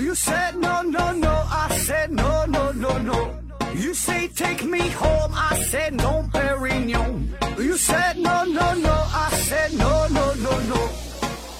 [0.00, 1.28] You said no, no, no.
[1.28, 3.34] I said no, no, no, no.
[3.74, 5.30] You say take me home.
[5.34, 7.28] I said no, Perignon.
[7.58, 8.90] You said no, no, no.
[8.90, 10.88] I said no, no, no, no.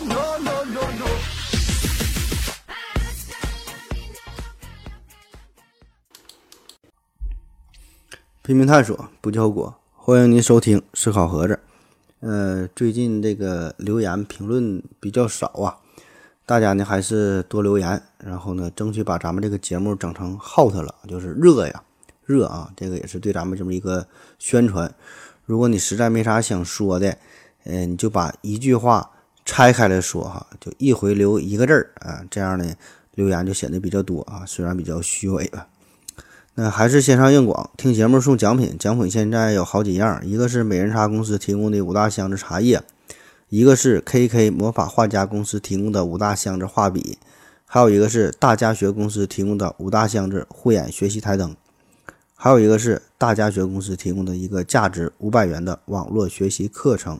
[0.08, 1.06] No, no, no, no.
[8.42, 9.74] 拼命探索，不计后果。
[9.94, 11.60] 欢迎您收听思考盒子。
[12.20, 15.76] 呃，最近这个留言评论比较少啊，
[16.50, 21.82] 大家呢还是多留言，然后呢，争取把咱们这个节目整成 hot 了，就是热呀，
[22.26, 24.04] 热啊，这个也是对咱们这么一个
[24.40, 24.92] 宣传。
[25.44, 27.16] 如果你实在没啥想说的，
[27.66, 29.12] 嗯、你就把一句话
[29.44, 32.74] 拆开来说哈，就一回留一个字儿啊，这样呢
[33.14, 35.68] 留言就显得比较多啊，虽然比较虚伪吧。
[36.56, 42.82] 那还是线上硬广，听节目送奖品，奖品现在有好几样，一个是美人茶公司提供的五大箱子茶叶，
[43.50, 47.18] 一个是 KK 魔法画家公司提供的五大箱子画笔，
[47.66, 51.56] 还有一个是大家学公司提供的五大箱子护眼学习台灯，
[52.36, 57.18] 还有一个是大家学公司提供的一个价值五百元的网络学习课程。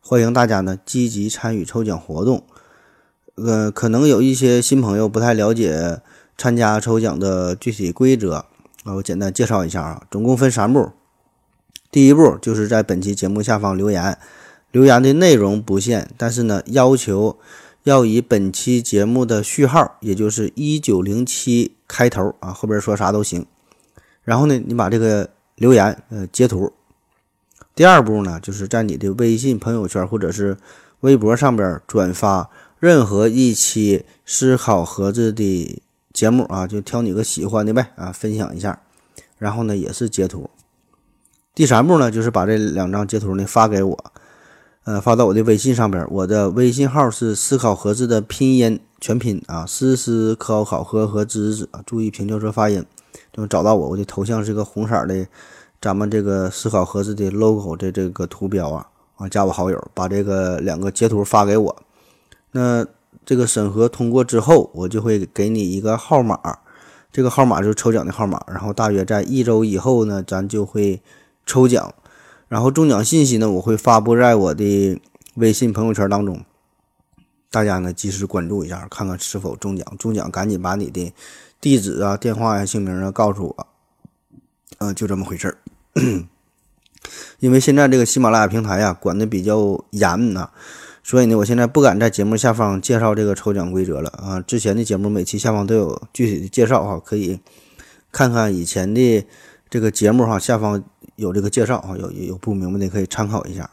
[0.00, 2.44] 欢迎大家呢积极参与抽奖活动。
[3.34, 6.00] 呃，可能有一些新朋友不太了解
[6.38, 8.44] 参加抽奖的具体规则。
[8.84, 10.92] 啊，我简单介绍一下啊，总共分三步。
[11.90, 14.16] 第一步就是在本期节目下方留言，
[14.74, 17.38] 留言的内容不限，但是呢，要求
[17.84, 23.46] 要以本期节目的序号，也就是一九零七开头啊，后边说啥都行。
[24.24, 26.72] 然后呢，你把这个留言呃截图。
[27.76, 30.56] 第二步呢，就是在你的微信朋友圈或者是
[31.02, 35.80] 微博上边转发任何一期思考盒子的。
[36.12, 38.80] 节目啊，就挑你个喜欢的呗啊，分享一下，
[39.36, 40.48] 然后呢也是截图。
[41.56, 44.12] 第三步呢，就是把这两张截图呢发给我，
[44.84, 46.06] 呃，发到我的微信上边。
[46.10, 52.84] 我的微信号是思考盒子的拼音全拼啊，思思考考和和知知啊，注意平翘舌发音，
[53.32, 53.88] 就能找到我。
[53.88, 55.26] 我的头像是个红色的，
[55.80, 58.86] 咱们这个思考盒子的 logo 的这个图标啊，
[59.16, 61.76] 啊，加我好友，把这个两个截图发给我。
[62.52, 62.86] 那。
[63.26, 66.38] 这个审核通过之后，我就会给你一个号码，
[67.10, 68.38] 这个号码就是抽奖的号码。
[68.46, 71.00] 然后大约在一周以后呢，咱就会
[71.46, 71.94] 抽奖，
[72.48, 75.00] 然后中奖信息呢，我会发布在我的
[75.34, 76.44] 微信朋友圈当中，
[77.50, 79.96] 大家呢及时关注一下，看看是否中奖。
[79.98, 81.12] 中奖赶紧把你的
[81.60, 83.66] 地址啊、电话呀、姓名啊告诉我。
[84.78, 85.58] 嗯，就这么回事儿。
[87.38, 90.50] 因为现在这个喜马拉雅平台呀，管的比较严呐。
[91.02, 94.40] 所以呢，我现在不敢在节目下方介绍这个抽奖规则了啊！
[94.40, 97.40] 之前的节目每期下方都有具体的介绍哈，可以
[98.10, 99.26] 看看以前的
[99.68, 100.82] 这个节目哈，下方
[101.16, 103.68] 有这个介绍啊，有有不明白的可以参考一下。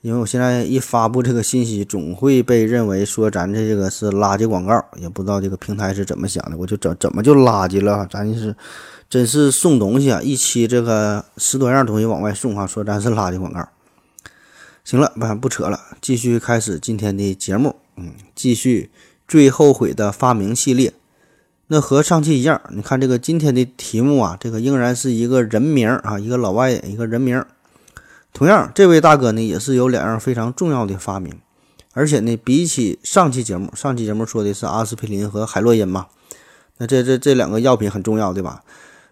[0.00, 8.04] 因为我现在一发布这个信息，总会被认为说咱这个是垃圾广告，也不知道这个平台是怎么想的，我就怎怎么就垃圾了？
[8.10, 8.56] 咱就是
[9.08, 13.68] 真是送东西啊，一期这个十多样东西往外送啊，说咱是垃圾广告。
[14.82, 17.76] 行了，不不扯了，继续开始今天的节目。
[17.94, 18.90] 嗯，继续
[19.28, 20.92] 最后悔的发明系列。
[21.68, 27.44] 那和上期一样，你看这个今天的题目啊，这个仍然是一个人名啊，一个老外，一个人名。
[28.32, 31.40] 同样，这位大哥呢也是有两样非常重要的发明，
[31.92, 36.06] 而且呢，比起上期节目，上期节目说的是阿司匹林和海洛因嘛，
[36.78, 38.62] 那这这这两个药品很重要，对吧？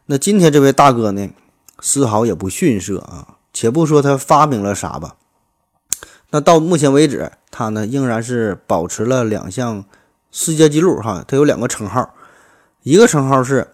[0.07, 1.29] 那今天这位大哥呢，
[1.81, 3.37] 丝毫也不逊色啊。
[3.53, 5.17] 且不说他发明了啥吧。
[6.31, 9.85] 那到目前为止，他呢仍然是保持了两项
[10.31, 11.25] 世界纪录哈。
[11.27, 12.15] 他有两个称号，
[12.83, 13.69] 一个称号是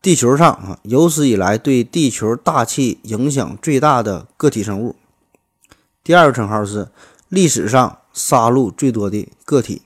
[0.00, 4.94] 地球上啊有史以来对地球大气影响最大的个体生物，
[6.04, 6.88] 第二个称号是
[7.28, 9.82] 历史上杀戮最多的个体。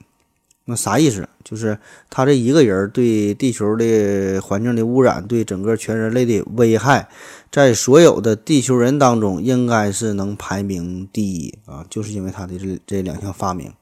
[0.68, 1.28] 那啥意思？
[1.44, 1.78] 就是
[2.10, 7.08] 他这一个人对地球的环境的污染，对整个全人类的危害，
[7.52, 11.86] 在所有的地球人当中，应该是能排名第一啊！
[11.88, 13.72] 就是因为他的这这两项发明。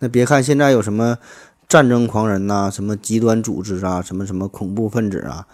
[0.00, 1.18] 那别看现在有什么
[1.68, 5.46] 战争狂人呐，什么极端组织啊，什么什么恐怖分子啊，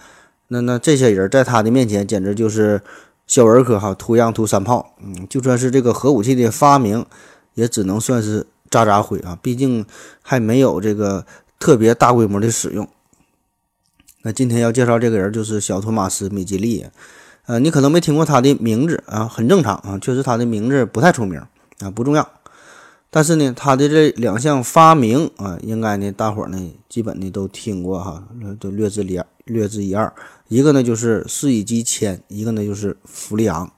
[0.49, 2.81] 那那这些人在他的面前简直就是
[3.27, 4.95] 小儿科哈，图样图三炮。
[5.03, 7.05] 嗯，就算是这个核武器的发明，
[7.55, 8.47] 也只能算是。
[8.71, 9.87] 渣渣灰啊，毕竟
[10.21, 11.25] 还没有这个
[11.61, 12.89] 特别大规模的使用。
[14.23, 16.85] 那今天要介绍这个人就是小托马斯·米基利，
[17.47, 21.41] 呃，你可能没听过他的名字啊，很正常啊，确实他的名字不太出名
[21.79, 22.29] 啊，不重要。
[23.15, 26.59] 但是呢，他的这两项发明啊，应该呢，大伙儿呢
[26.89, 28.25] 基本呢都听过哈，
[28.59, 30.13] 都略知一，略知一二。
[30.49, 33.71] 一个呢就是四乙基铅，一个呢就是氟利昂。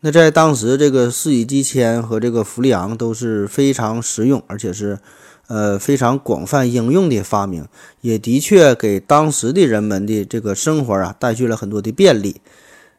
[0.00, 4.98] 那在当时，这个四乙基铅和这个氟利昂都是非常实用，而且是，
[5.46, 7.64] 呃非常广泛应用的发明，
[8.00, 12.40] 也的确给当时的人们的这个生活啊带去了很多的便利。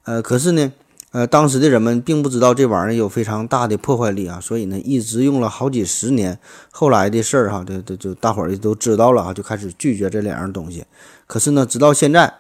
[0.04, 0.72] 呃，可是呢，
[1.12, 6.38] 呃，当时的人们并不知道这玩意儿有非常大的破坏力啊，所以呢，一直用了好几十年。
[6.72, 10.86] 后来的事儿哈，这这就大伙儿都知道了啊，就开始拒绝这两样东西。
[11.26, 12.36] 可是呢，直到现在，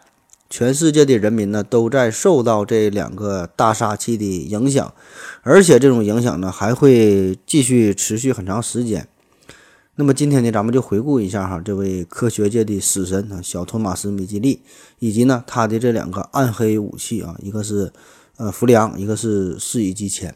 [0.51, 4.94] 全世界的人民呢都在受到这两个大杀器的影响，
[5.42, 9.07] 而且这种影响呢还会继续持续很长时间。
[9.95, 14.62] 那么今天呢，咱们就回顾一下哈，这位科学界的死神啊，小托马斯·米基利，
[15.00, 17.92] 以及呢他的这两个暗黑武器啊，一个是
[18.39, 20.33] 呃氟利昂，一个是四乙基铅。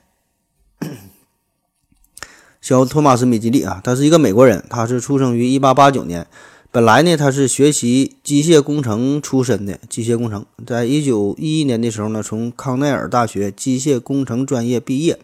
[2.59, 6.27] 小托马斯·米基利啊，他是一个美国人，他是出生于一八八九年。
[6.69, 15.17] 本来呢，他是学习机械工程出身的，机械工程，在一九一一年的时候呢，从康奈尔大学机械工程专业毕业。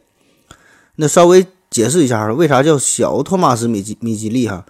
[0.95, 4.65] 那稍微解释一下哈，为啥叫小托马斯米基米基利哈？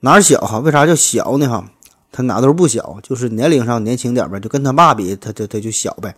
[0.00, 0.58] 哪儿小哈？
[0.58, 1.72] 为啥叫小呢哈？
[2.12, 6.14] 他哪都不小，就是年龄上年轻点呗，就跟他爸比，他他他就小呗。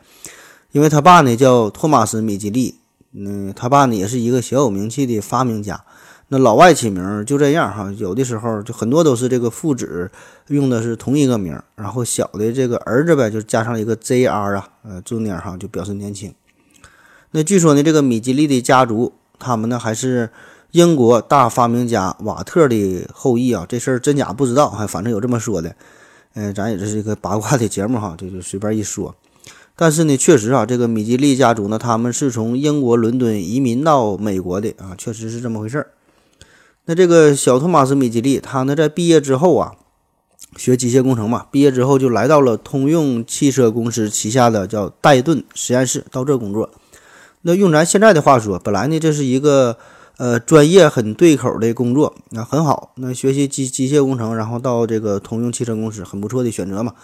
[0.72, 2.74] 因为他爸呢叫托马斯米吉利，
[3.12, 5.84] 嗯，他爸呢也是一个小有名气的发明家。
[6.28, 10.10] 那老外起名就这样哈，有的时候就很多都是这个父子
[10.46, 14.56] 用的是同一个名，然后小的这个儿子呗，就加上一个 J.R.
[14.56, 16.34] 啊，呃，Junior 哈，就表示年轻。
[17.32, 20.30] 那据说呢，这个米吉利的家族，他们呢还是
[20.70, 25.76] 英国大发明家瓦特的后裔啊，这事儿真假不知道，哈，反正有这么说的。
[26.32, 29.14] 嗯，咱也这是一个八卦的节目哈，就就随便一说。
[29.74, 35.88] 但是呢，确实啊，这个米吉利家族呢，他们是从英国伦敦移民到美国的啊，确实是这么回事儿。
[36.84, 39.72] 那这个小托马斯·米吉利，他呢在毕业之后啊，
[40.56, 46.70] 学机械工程嘛，毕业之后就来到了通用汽车公司旗下的叫戴顿实验室，到这工作。
[47.42, 49.78] 那用咱现在的话说，本来呢这是一个
[50.18, 52.92] 呃专业很对口的工作，那很好。
[52.96, 56.94] 那学习机机械工程，然后到这个通用汽车公司，很不错的选择嘛。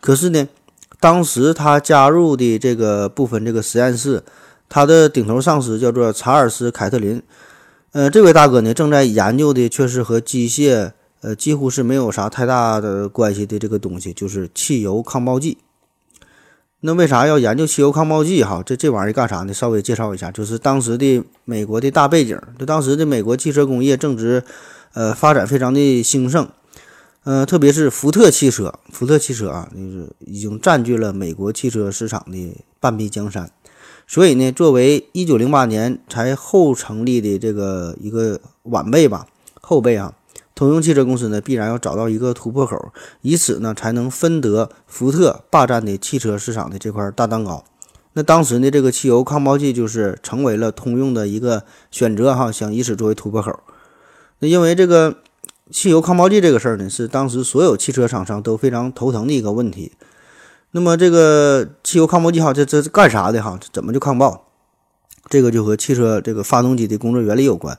[0.00, 0.48] 可是呢，
[0.98, 4.22] 当时他加入的这个部分这个实验室，
[4.68, 7.22] 他的顶头上司叫做查尔斯·凯特林。
[7.92, 10.92] 呃，这位大哥呢，正在研究的却是和机械
[11.22, 15.58] 呃几乎是没有啥太大的关系的这个东西，就是汽油抗爆剂。
[16.82, 18.42] 那为啥要研究汽油抗爆剂？
[18.44, 19.52] 哈，这这玩意儿干啥呢？
[19.52, 22.40] 稍微介绍一下，就是当时的美国的大背景。
[22.58, 24.42] 就当时的美国汽车工业正值
[24.94, 26.48] 呃发展非常的兴盛，
[27.24, 33.50] 呃，特别是福特汽车，福特汽车啊，就是已经占据了美国汽车市场的半壁江山。
[34.06, 39.26] 所以呢，作为一九零八年才后成立的这个一个晚辈吧，
[39.60, 40.14] 后辈啊，
[40.54, 42.90] 通用汽车公司呢必然要找到一个突破口，
[43.20, 47.62] 以此呢才能分得福特霸占的汽车市场的这块大蛋糕。
[48.14, 53.60] 那当时呢，这个汽油抗爆剂就是成为了通用的一个选择哈，想以此作为突破口。
[54.40, 55.18] 那因为这个
[55.70, 59.92] 汽油抗爆剂这个事儿呢，是当时所有汽车厂商都非常头疼的一个问题。
[60.72, 63.58] 那么这个汽油抗爆剂哈，这这是干啥的哈？
[63.72, 64.46] 怎么就抗爆？
[65.28, 67.78] 这个就和汽车这个发动机的工作原理有关。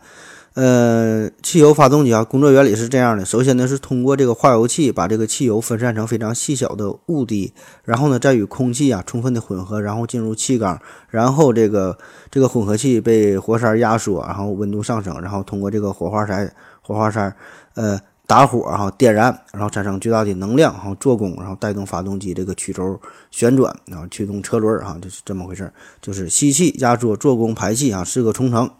[0.53, 7.53] 呃，汽油发动机啊，工作原理是这样的：首先呢是通过这个化油器把这个汽油分散成非常细小的雾滴，
[7.85, 10.77] 然后呢再与空气啊充分的混合，然后进入气缸，
[11.09, 11.97] 然后这个
[12.29, 17.33] 这个混合气被活塞压缩，然后温度上升，然后通过这个火花塞火花塞
[17.75, 17.99] 呃。
[18.27, 22.97] 打火哈，点燃，然后产生巨大的能量哈，做功，然后带动发动机这个曲轴
[23.29, 28.71] 旋转，然后驱动车轮哈，就是这么回事儿，就是吸气、压缩、做功、排气啊，四个冲程，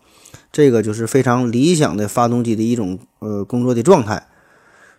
[0.53, 4.25] 这个就是非常理想的发动机的一种呃工作的状态。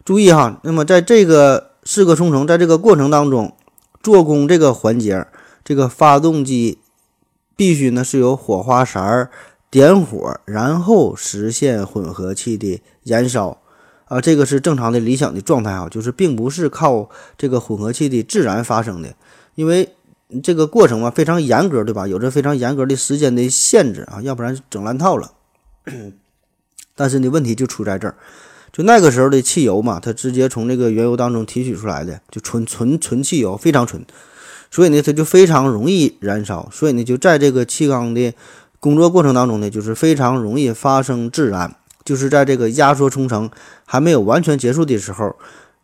[0.04, 3.56] 注意哈，那么在这个四个冲程，在这个过程当中，
[4.02, 5.26] 做功这个环节，
[5.64, 6.78] 这个发动机
[7.56, 9.30] 必须呢是由火花塞儿
[9.70, 13.62] 点火，然后实现混合气的燃烧。
[14.12, 19.14] 啊，这个是正常的理想的状态啊，就是并不是靠这个混合气的自然发生的，
[19.54, 19.88] 因为
[20.42, 22.07] 这个过程嘛非常严格，对吧？
[22.07, 25.33] 有着非常严格的时间的限制啊，要不然整烂套了。
[26.95, 28.14] 但是呢，问题就出在这儿，
[28.71, 34.04] 就那个时候的汽油嘛，它直接从这个原油当中提取出来的，就纯纯纯汽油，非常纯，
[34.71, 38.35] 所以呢，它就非常容易燃烧，所以呢，就在这个气缸的
[38.78, 41.75] 工作过程当中呢，就是非常容易发生自燃。
[42.04, 43.50] 就是在这个压缩冲程
[43.85, 45.35] 还没有完全结束的时候，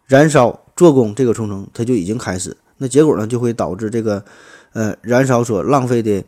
[0.06, 4.24] 燃烧做功这个冲程它就已经开始，那结果呢就会导致这个，
[4.72, 6.24] 呃，燃烧所浪费的，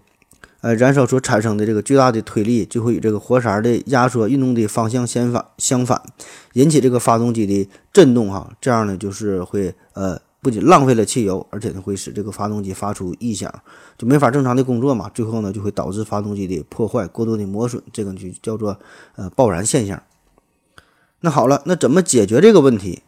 [0.60, 6.00] 呃，燃烧所产生的这个巨大的推力就会与这个活塞的压缩运动的方向相反，相反，
[6.54, 10.20] 引起这个发动机的震动哈，这样呢就是会呃。
[10.40, 13.52] 不仅浪费了汽油，而且呢会使这个发动机发出异响，
[13.98, 15.10] 就没法正常的工作嘛。
[15.14, 18.78] 最后呢就会导致发动机的破坏、过度的磨损，这个就叫做
[19.16, 20.02] 呃爆燃现象。
[21.20, 23.02] 那好了，那怎么解决这个问题？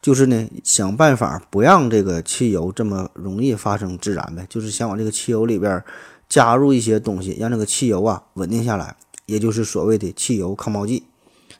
[0.00, 5.82] 就是呢，想办法不让这个汽油这么容易发生自燃呗，就是想往这个汽油里边
[6.28, 11.02] 加入一些东西，让这个汽油啊稳定下来，也就是所谓的汽油抗爆剂。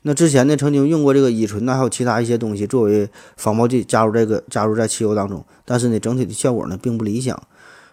[0.03, 7.41] 那之前呢，曾经用过这个乙醇呐，还有其他一些东西作为防爆剂加入这个加入在汽油当中，但是呢，整体的效果呢并不理想。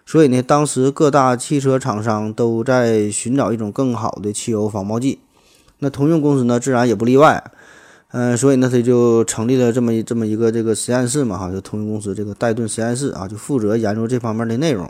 [0.06, 5.18] 所以呢，当时各大汽车厂商都在寻找一种更好的汽油防爆剂。
[5.80, 7.42] 那通用公司呢，自然也不例外。
[8.12, 14.88] 嗯，所以呢，他就成立了这么这么一个这个实验室嘛，哈，就通用公司这个戴顿实验室啊，就负责研究这方面的内容。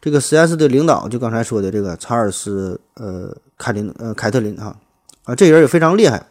[0.00, 4.76] 这个实验室的领导就刚才说的这个查尔斯呃凯林呃凯特林哈
[5.24, 6.26] 啊，这人也非常厉害。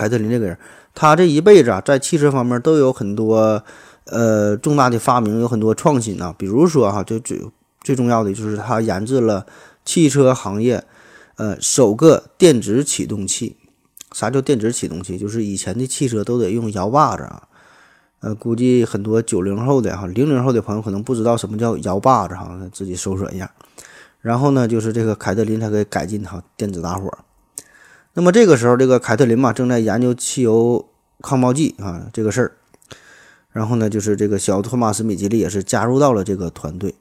[0.00, 0.56] 凯特林这个人，
[0.94, 3.62] 他这一辈子啊，在汽车方面都有很多
[4.06, 6.34] 呃重大的发明，有很多创新啊。
[6.38, 7.38] 比如说哈，就最
[7.82, 9.44] 最重要的就是他研制了
[9.84, 10.82] 汽车行业
[11.36, 13.58] 呃首个电子启动器。
[14.12, 15.18] 啥叫电子启动器？
[15.18, 17.42] 就是以前的汽车都得用摇把子啊。
[18.20, 23.50] 呃，估计很多九零后的哈、零零后的朋友可能不知道什么叫摇把子哈，自己搜索一下。
[24.22, 27.10] 然后呢，就是这个凯特林他给改进哈电子打火。
[28.14, 30.88] 那么这个时候，这个凯特琳嘛正在研究汽油
[31.20, 32.52] 抗爆剂啊这个事儿，
[33.52, 36.94] 然后呢，就是这个小托马斯米吉利也是加入到了这个团队。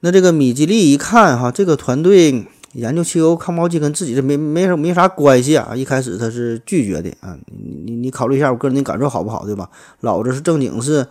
[0.00, 7.36] 那这个米吉利一看哈，这个团队研究汽油抗爆剂跟自己这没没什没啥关系啊，一开始他是拒绝的啊。
[7.46, 9.70] 你你你考虑一下我个人的感受好不好，对吧？
[10.00, 11.06] 老子是正经是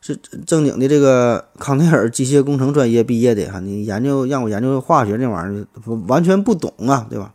[0.00, 0.14] 是
[0.46, 5.66] 正经的这个康奈尔机械工程专业毕业的哈，你研究让我研究化学这玩意儿，
[6.06, 7.32] 完全不懂啊，对吧？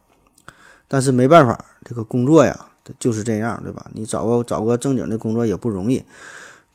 [0.93, 2.67] 但是没办法，这个工作呀，
[2.99, 3.89] 就是这样，对吧？
[3.95, 6.03] 你找个找个正经的工作也不容易，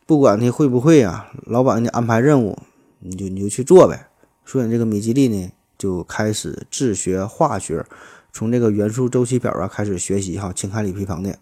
[0.07, 2.59] 不管你会不会啊，老板给你安排任务，
[2.99, 4.09] 你就你就去做呗。
[4.45, 7.87] 所以这个米吉利呢，就开始自学化学，
[8.33, 11.39] 从这个元素周期表啊开始学习哈，氢氦锂铍硼的，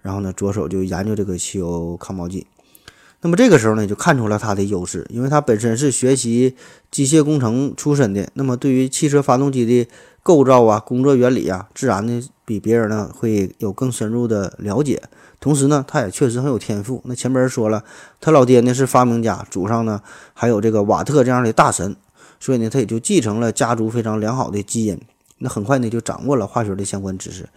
[0.00, 2.46] 然后呢，着手就研究这个汽油抗爆剂。
[3.22, 6.54] 那么这个时候呢，就看出了他的优势，因为他本身是学习
[6.92, 9.90] 机械工程出身的，那么对于汽车发动机的。
[10.28, 15.02] 构造啊，工作原理啊，自然呢比别人呢会有更深入的了解。
[15.40, 17.00] 同时呢，他也确实很有天赋。
[17.06, 17.82] 那前边说了，
[18.20, 20.02] 他老爹呢是发明家，祖上呢
[20.34, 21.96] 还有这个瓦特这样的大神，
[22.38, 25.00] 所以呢他也就继承了家族非常良好的基因。
[25.38, 27.48] 那很快呢就掌握了化学的相关知识，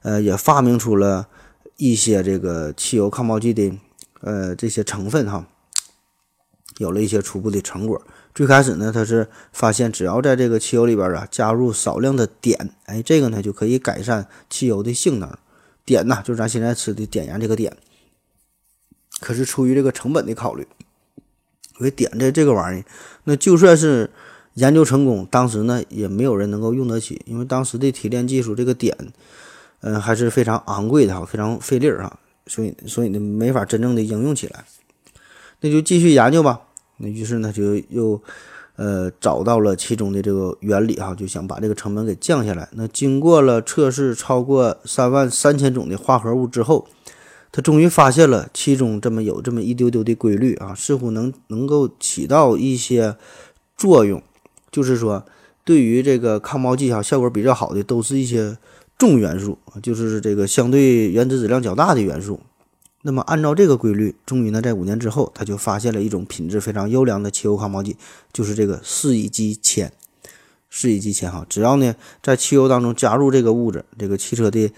[0.00, 1.28] 呃，也发明出了
[1.76, 3.70] 一些这个汽油抗爆剂的
[4.22, 5.46] 呃这些成分哈，
[6.78, 8.00] 有了一些初步的成果。
[8.34, 15.28] 最开始呢，他是发现只要在这个汽油里边啊加入少量的碘，哎，这个呢就可以改善汽油的性能。
[15.84, 17.72] 碘呐，就是咱现在吃的碘盐这个碘。
[19.20, 20.68] 可是出于这个成本的考虑，
[21.78, 22.84] 因为碘这这个玩意儿，
[23.24, 24.08] 那就算是
[24.54, 28.94] 研究成功，当时呢也没有人能够用得起，因为当时的提炼技术这个碘，
[29.80, 34.64] 嗯，还是非常昂贵的哈，非常费力儿哈，所以所以呢没法真正的应用起来。
[35.60, 36.60] 那就继续研究吧。
[36.98, 38.20] 那于是呢，就又，
[38.76, 42.68] 呃，找到了其中的这个原理哈，就想把这个成本给降下来。
[42.72, 46.86] 那经过了测试超过三万三千种的化合物之后，
[47.50, 53.16] 他终于发现了其中这么有这么一丢丢的规律啊，似乎能能够起到一些
[53.76, 54.22] 作用。
[54.70, 55.24] 就是说，
[55.64, 58.58] 对于这个抗爆剂哈，效果比较好的都是一些
[58.98, 62.38] 重元素，就是这个相对原子质量较大的元素。
[63.02, 67.96] 那么，按照这个规律，终于呢，在五年之后，他就发现了一种品质非常优良的汽油抗爆剂，
[68.32, 69.92] 就是这个四乙基铅。
[70.68, 74.70] 四乙基铅哈，只要呢在汽油当中加入这个物质，这个汽车的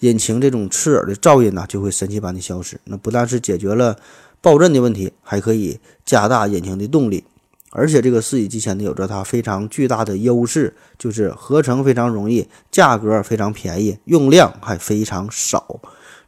[0.00, 2.78] 引擎这种刺耳的噪音呢，就会神奇般的消失。
[2.84, 3.96] 那不但是解决了
[4.40, 7.24] 爆震的问题，还可以加大引擎的动力。
[7.70, 15.80] 而且这个四乙基铅呢，有着它非常巨大的优势，就是合成非常容易，价格非常便宜，用量还非常少。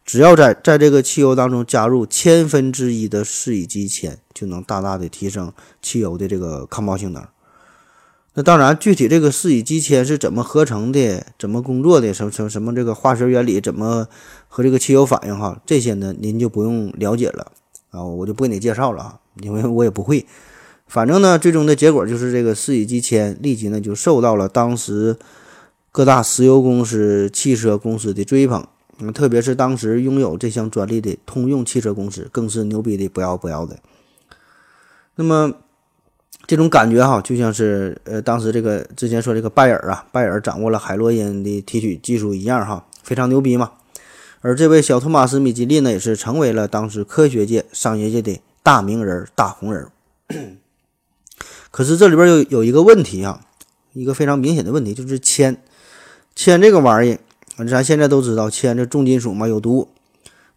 [0.05, 7.25] 只要在在这个汽油当中加入千分之一的四乙基铅，就能大大的提升汽油的这个抗爆性能。
[8.35, 14.09] 那当然，具体这个四乙基铅是怎么合成的，怎么工作的，什么什么什么这个化学原理怎么
[14.49, 17.53] 和这个汽油反应哈，这些呢您就不用了解了
[17.91, 20.27] 啊，我就不给你介绍了啊，因为我也不会。
[20.87, 25.17] 反正呢，最终的结果就是这个四乙基铅立即呢就受到了当时
[25.91, 28.67] 各大石油公司、汽车公司的追捧。
[29.05, 33.77] 嗯，特别是当时拥有这项专利的通用汽车公司，更是牛逼的不要不要的。
[35.17, 35.53] 那么，
[36.47, 43.73] 这种感觉哈，就像是呃，当时这个之前说这个拜耳啊，拜耳掌握了海洛因的提取技术一样哈，非常牛逼嘛。
[44.41, 49.89] 而这位小托马斯米吉利呢，也是成为了当时科学界、商业界的大名人、大红人。
[51.73, 53.41] 可是这里边有有一个问题啊，
[53.95, 55.61] 一个非常明显的问题，就是铅，
[56.37, 57.19] 铅这个玩意儿。
[57.55, 59.89] 反正咱现在都知道铅这重金属嘛有毒，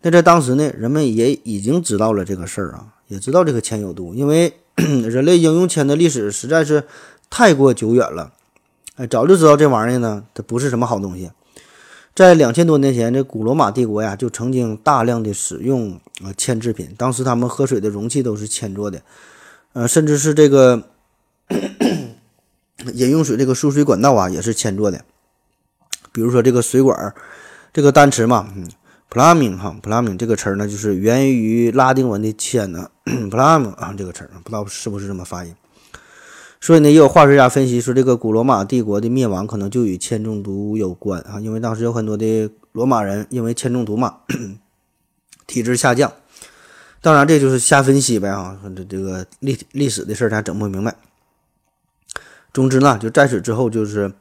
[0.02, 6.84] 那在当时呢，人们也已经知道了这个事儿啊，也知道这个铅有毒，因为 人类应用铅的历史实在是
[7.30, 8.32] 太过久远了，
[8.96, 11.32] 哎，早就知道这玩意儿呢，它不是什么好东西。
[12.14, 19.02] 在两千多年前，这古罗马帝国呀，就曾经大量的使用呃铅制品，当时他们喝水的容器都是铅做的，
[19.74, 20.82] 呃，甚至是这个
[22.94, 25.04] 饮用水这个输水管道啊，也是铅做的。
[26.16, 27.14] 比如说这个水管，
[27.74, 28.66] 这个单词嘛，嗯
[29.12, 35.54] ，plumbing 哈，plumbing 这个词呢，就是源于拉丁文的铅呢，plumb 啊这个词儿，不知道是不是这么发音。
[36.62, 44.20] 所以呢，也有化学家分析说，这个古罗马帝国的灭亡可能就与铅中毒有关啊，因为当时有很多的罗马人因为铅中毒嘛，
[45.46, 46.14] 体质下降。
[47.02, 50.96] 当然，这就是瞎分析呗啊，这这个历历史的事儿咱整不明白。
[52.54, 54.14] 总之呢，就在此之后，就是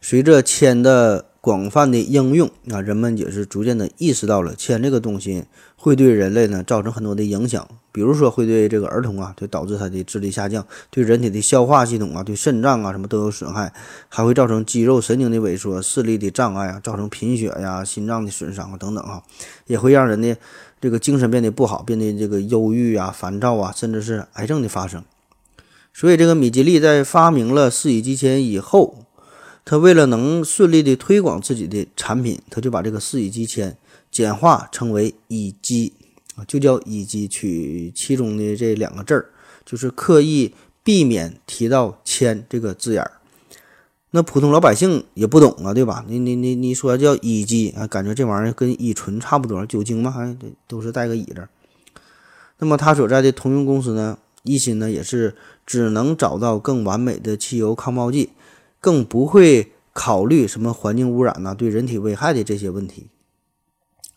[0.00, 1.26] 随着铅的。
[1.40, 5.44] 广泛的应用啊，人们也是逐渐的意识到了铅这个东西
[5.76, 13.72] 会对人类呢造成很多的影响，比如说会对这个儿童啊，就导致他的智力下降，对人体的消化系统啊，对肾脏啊什么都有损害，
[14.08, 19.22] 还会造成肌肉神经的萎缩、视力的障碍啊，造成贫血呀、心脏的损伤啊等等啊，
[19.66, 20.36] 也会让人的
[20.80, 25.04] 这个精神变得不好，变得这个忧郁啊、烦躁啊，甚至是癌症的发生。
[25.94, 29.04] 所以这个米吉利在发明了四乙基铅以后。
[29.68, 33.76] 他为了能顺利的推广自己的产品，他就把这个四乙基铅
[34.10, 35.92] 简化成为乙基
[36.36, 39.26] 啊，就叫乙基，取其中的这两个字儿，
[39.66, 43.12] 就是刻意避免提到铅这个字眼儿。
[44.12, 46.02] 那普通老百姓也不懂啊，对吧？
[46.08, 50.34] 你你你你说叫乙基啊，感觉这玩意儿跟乙醇差不多，酒精嘛，还
[50.66, 51.46] 都是带个乙字。
[52.58, 58.30] 那么他所在的通用公司呢，一心呢也是只能找到更完美的汽油抗爆剂。
[58.80, 63.08] 更不会考虑什么环境污染呐，对人体危害的这些问题。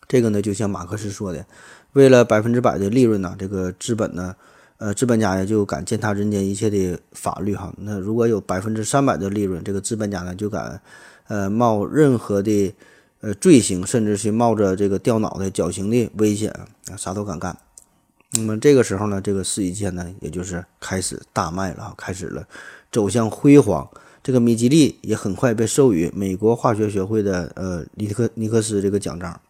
[0.06, 1.46] 这个呢，就像马克思说的，
[1.92, 4.36] 为了百分之百的利润呢，这个资本呢，
[4.76, 7.72] 呃，资本家呀就敢践踏人间一切的法律哈。
[7.78, 10.82] 那如果有百分之三百的利润，这个资本家呢就敢，
[11.28, 12.74] 呃，冒任何的
[13.20, 16.50] 呃罪行，甚至是冒着这个掉脑袋、绞刑的危险
[16.90, 17.56] 啊，啥都敢干。
[18.32, 22.46] 那么这个时候呢，这个四乙酰呢，也就是开始大卖了，开始了
[22.90, 23.88] 走向辉煌。
[24.22, 29.40] 这个米吉利也很快被授予美国化学学会的呃尼克尼克斯这个奖章，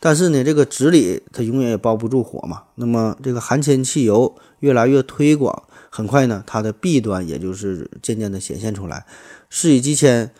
[0.00, 2.64] 但是呢，这个纸里它永远也包不住火嘛。
[2.74, 9.06] 那么这个含铅汽油越来越推广，很快呢，它的弊端也就是渐渐的显现出来。
[9.48, 10.32] 四乙基铅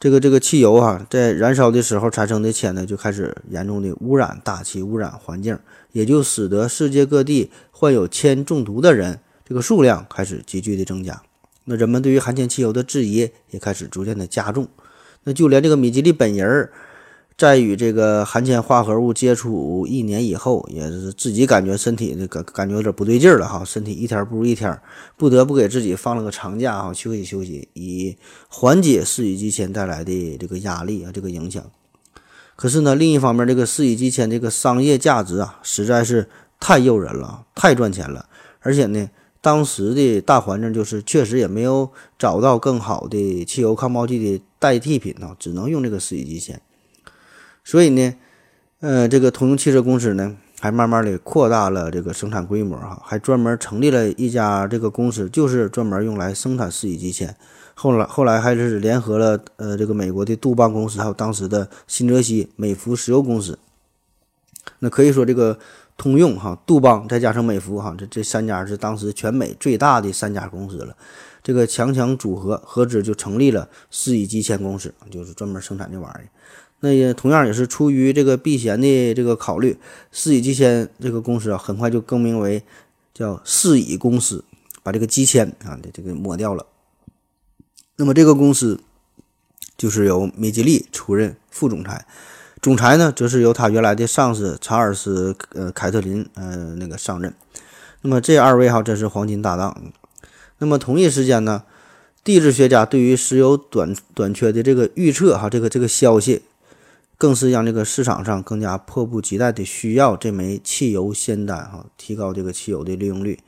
[0.00, 5.56] 这个这个汽油啊，在燃烧的时候产生的铅呢，就开始严重的污染大气、污染环境，
[5.92, 11.22] 也就使得世界各地患有铅中毒的人这个数量开始急剧的增加。
[11.70, 14.66] 那人们对于含铅汽油的质疑也开始逐渐的加重，
[15.24, 16.72] 那就连这个米吉利本人儿，
[17.36, 24.80] 在与这个含铅化合物接触一年以后，也是自己感觉身体这个感觉有点不对劲儿了哈，身体一天不如一天，
[25.18, 28.16] 不得不给自己放了个长假哈，休息休息，以
[28.48, 31.62] 缓解四乙基铅带来的这个压力啊，这个影响。
[32.56, 36.26] 可是呢，另一方面，这个四乙基铅这个商业价值啊，实在是
[36.58, 38.24] 太诱人了，太赚钱了，
[38.60, 39.10] 而且呢。
[39.40, 46.60] 当时的大环境就是，确实也没有找到更好的汽油抗爆剂的代替品呢，只能用这个四乙基铅。
[47.62, 48.14] 所以呢，
[48.80, 57.36] 呃，这个通用汽车公司呢，还慢慢的扩大了这个生产规模哈，还专门成立了一家这个公司，就是专门用来生产四乙基铅。
[57.74, 63.56] 后来后来还是联合了呃这个美国的杜邦公司，还有当时的新泽西美孚石油公司。
[64.80, 65.58] 那可以说这个。
[65.98, 70.96] 通用哈、杜邦再加上美孚哈，这这三家是当时全美最大的三家公司了。
[71.42, 76.28] 这个强强组合，合资就成立了四乙基铅公司，就是专门生产这玩意儿。
[76.80, 79.76] 那也同样也是出于这个避嫌的这个考虑，
[80.12, 82.62] 四乙基铅这个公司啊，很快就更名为
[83.12, 84.44] 叫四乙公司，
[84.84, 86.64] 把这个基铅啊的这个抹掉了。
[87.96, 88.80] 那么这个公司
[89.76, 92.06] 就是由米吉利出任副总裁。
[92.60, 97.32] 总裁呢，则是由他原来的上司查尔斯·呃凯特林呃那个上任。
[98.02, 99.92] 那么这二位哈真是黄金搭档。
[100.58, 101.62] 那么同一时间呢，
[102.24, 106.42] 地质学家对于石油短短缺的这个预测哈，这个这个消息，
[107.16, 113.38] 更是让这个市场上更加迫不及待的需要这枚汽油仙丹哈，提高这个汽油的利用率。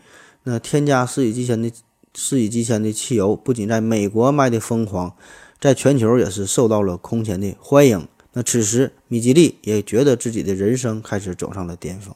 [0.44, 1.73] 那添加四乙基铅的
[2.14, 5.16] 四乙基铅的汽油，不仅在美国卖的疯狂，
[5.61, 8.07] 在全球也是受到了空前的欢迎。
[8.33, 12.14] 那此时，米吉利也觉得自己的人生开始走上了巅峰。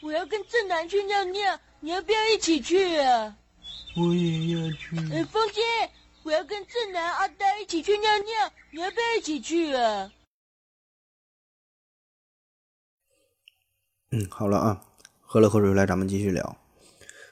[0.00, 3.36] 我要跟正南去尿尿，你要不要一起去啊？
[3.96, 4.96] 我也要去。
[5.12, 5.60] 哎，风姐，
[6.22, 10.12] 我要跟正南、阿呆一起去尿尿，你要不要一起去啊？
[14.12, 14.82] 嗯，好了啊，
[15.20, 16.56] 喝了口水来，咱们继续聊。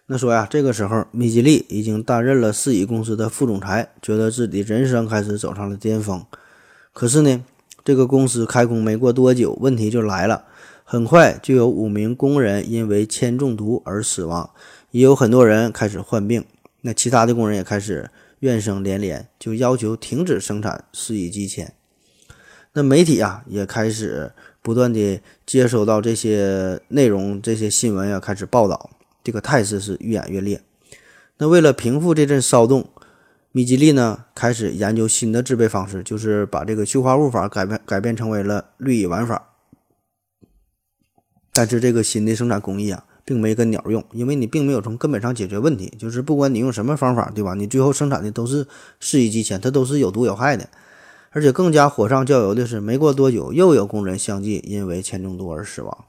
[0.06, 6.26] 那说呀，这个时候米吉利已经担任了四乙公司的副总裁，觉得自己人生开始走上了巅峰。
[6.92, 7.44] 可是呢，
[7.86, 10.46] 这个公司开工没过多久，问题就来了。
[10.82, 14.50] 很快就有五名工人因为铅中毒而死亡，
[14.90, 16.44] 也有很多人开始患病。
[16.80, 21.74] 那其他的工人也开始怨声连连，就要求停止生产四乙基铅。
[22.72, 28.90] 那媒体啊也开始不断的接收到这些内容，这些新闻呀开始报道。
[29.22, 30.60] 这个态势是愈演愈烈。
[31.38, 32.88] 那为了平复这阵骚动，
[33.56, 39.54] 米吉利呢开始研究新的制备方式，就是把这个溴化物法改变改变成为了氯乙烷法。
[41.54, 45.90] 但是这个新的生产工艺啊，并没跟鸟用，因为你并没有从根本上解决问题。
[45.98, 47.54] 就是不管你用什么方法，对吧？
[47.54, 48.66] 你最后生产的都是
[49.00, 50.68] 四乙基铅，它都是有毒有害的。
[51.30, 56.04] 而且更加火上浇油的是，没过多久，又有工人相继因为铅中毒而死亡。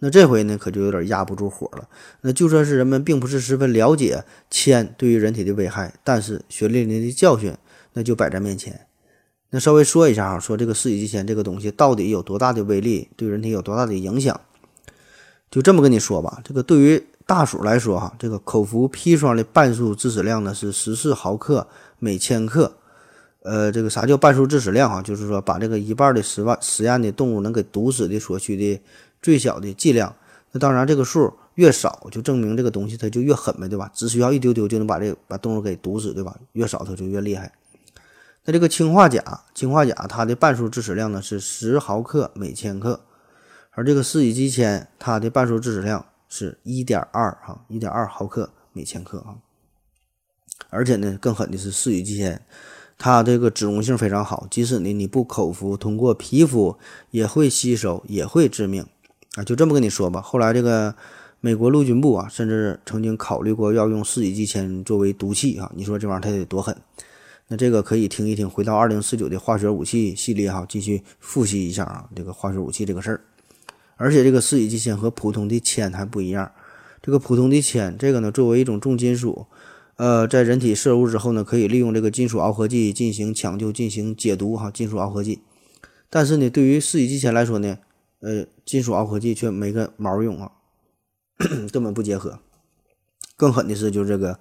[0.00, 1.88] 那这回呢，可就有点压不住火了。
[2.20, 7.52] 那就算是人们并不是十分了解铅对于人体的危害，但是血淋淋的教训
[7.94, 8.86] 那就摆在面前。
[9.50, 14.40] 那稍微说一下哈，说这个四乙基铅这个东西到底有多大的威力，对人体有多大的影响？
[15.50, 21.66] 就这么跟你说吧，这个对于大鼠来说哈，这个口服砒霜的半数致死量呢是十四毫克
[21.98, 22.72] 每千克。
[23.42, 25.02] 呃，这个啥叫半数致死量哈？
[25.02, 28.80] 就是说把这个一半的实万实验的动物能给毒死的所需的。
[29.20, 30.14] 最小的剂量，
[30.52, 33.90] 那当然这个数越少，就证明这个东西它就越狠呗，对吧？
[33.94, 36.36] 只需要一丢丢就能把这把动物给毒死，对吧？
[36.52, 37.52] 越少它就越厉害。
[38.44, 43.00] 那这个氰化钾，氰化钾它的半数致死量呢是十毫克每千克，
[43.72, 49.36] 而这个四乙基铅它的半数致死量是一点二哈，一点二毫克每千克啊。
[50.70, 52.46] 而且呢，更狠的是四乙基铅，
[52.96, 56.78] 它这个脂溶性非常好，即使呢你不口服，通过皮肤
[57.10, 58.86] 也会吸收，也会致命。
[59.34, 60.20] 啊，就这么跟你说吧。
[60.20, 60.94] 后来这个
[61.40, 65.70] 美国陆军部啊，甚至曾经考虑过要用四乙基铅作为毒气啊。
[65.76, 66.76] 你说这玩意儿它得多狠？
[67.48, 73.20] 那这个可以听一听，回到二零四九的化学武器系列哈，继续复习一下啊，这个化学武器这个事儿。
[73.96, 76.50] 而且这个四乙基铅和普通的铅还不一样。
[77.00, 79.46] 这个普通的铅，这个呢作为一种重金属，
[79.96, 85.40] 呃，在人体摄入之后呢，可以利用这个金属螯合剂进行抢救、进行解毒哈，金属螯合剂。
[86.10, 87.78] 但是呢，对于四乙基铅来说呢，
[88.20, 90.50] 呃，金属螯合剂却没个毛用啊，
[91.72, 92.40] 根本不结合。
[93.36, 94.40] 更狠的是，就是这个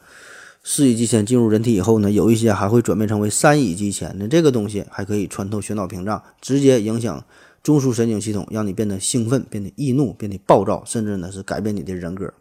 [0.64, 4.16] 四乙基铅进入人体以后呢，有一些还会转变成为三乙基铅。
[4.18, 7.24] 那这个东西还可以穿透血脑屏障，直接影响
[7.62, 12.34] 中枢神经系统，让你变得兴奋、变得易怒、变得暴躁，甚至呢是改变你的人格。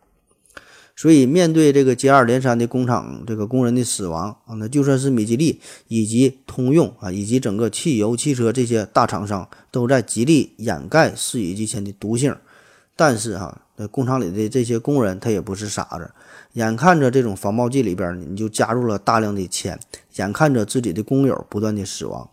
[0.98, 12.34] 所以，面对这个接二连三的工厂这个工人的死亡啊，那就算是米吉利以及通用啊，以及整个汽油汽车这些大厂商都在极力掩盖四乙基铅的毒性，
[12.96, 16.10] 但是哈，那工厂里的这些工人他也不是傻子，
[16.54, 19.78] 眼看着这种防爆剂里边你就加入了大量的铅，
[20.14, 22.26] 眼看着自己的工友不断的死亡，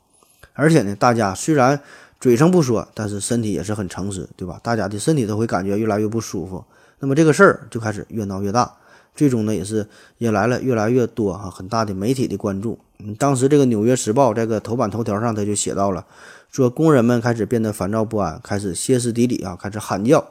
[0.53, 1.77] 而且呢，大家虽然
[2.17, 4.57] 嘴上不说，但是身体也是很诚实，对吧？
[4.63, 6.63] 大家的身体都会感觉越来越不舒服。
[6.99, 8.71] 那么这个事儿就开始越闹越大，
[9.13, 9.87] 最终呢也是
[10.19, 12.79] 引来了越来越多哈很大的媒体的关注。
[12.99, 16.05] 嗯，当时这个《纽约时报》这个头版头条上他就写到了，
[16.49, 20.25] 说工人们开始变得烦躁不安，开始歇斯底里啊，开始喊叫，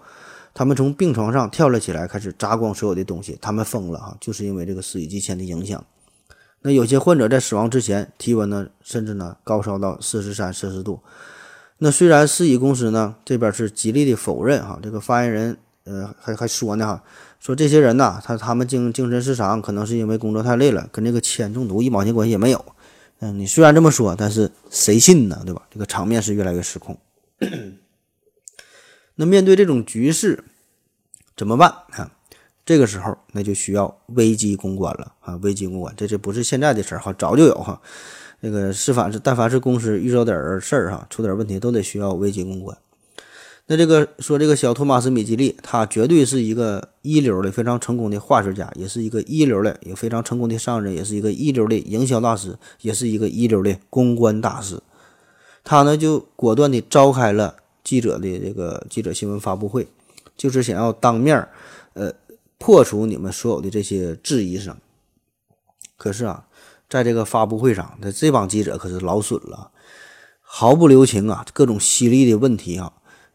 [0.54, 5.84] 他们从病床上跳了起来，开始砸光所有的东西，他们疯了哈，就是因为这个四乙基铅的影响。
[6.62, 11.00] 那有些患者在死亡之前，体温呢甚至呢高烧到四十三摄氏度。
[11.78, 15.58] 那虽然四乙公司呢这边是极力的否认哈，这个发言人。
[15.84, 17.02] 呃，还还说呢哈，
[17.40, 22.64] 说这些人呐，他他们精精神失常，可能是因为工作太累了，跟这个铅中毒一毛钱关系也没有。
[23.20, 25.42] 嗯，你虽然这么说，但是谁信呢？
[25.44, 25.62] 对吧？
[25.70, 26.98] 这个场面是越来越失控。
[29.14, 30.44] 那面对这种局势
[31.36, 32.10] 怎么办啊？
[32.64, 35.36] 这个时候那就需要危机公关了啊！
[35.42, 37.80] 危机公关，这这不是现在的事儿哈，早就有哈。
[38.38, 42.76] 那个是凡是但凡是公司遇到点事儿哈，出点问题都得需要危机公关。
[43.68, 54.80] 那这个说这个小托马斯米基利，他绝对是一个一流的、非常成功的化学家，也是一个一流的、也非常成功的商人，也是一个一流的营销大师，也是一个一流的公关大师。
[55.64, 59.86] 他呢就果断的召开了记者的这个记者新闻发布会，
[60.36, 61.48] 就是想要当面
[61.94, 62.12] 呃
[62.58, 64.76] 破除你们所有的这些质疑声。
[65.96, 66.46] 可是啊，
[66.90, 69.70] 在这个发布会上，那这帮记者可是老损了，
[70.40, 72.92] 毫不留情啊，各种犀利的问题啊。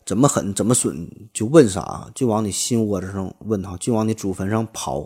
[0.08, 5.06] 怎么狠怎么损，就问啥就往你心窝子上问哈，就往你祖坟上刨。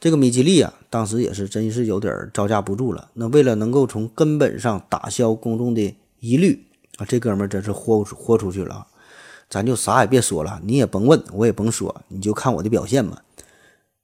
[0.00, 3.10] 这个米吉利啊，当时也是真是有点招架不住了。
[3.12, 6.66] 那为了能够从根本上打消公众的疑虑
[6.96, 8.86] 啊，这哥们真是豁豁出去了。
[9.50, 13.22] 咱就啥也别说了，你也甭问，我也甭说，你就看我的表现吧。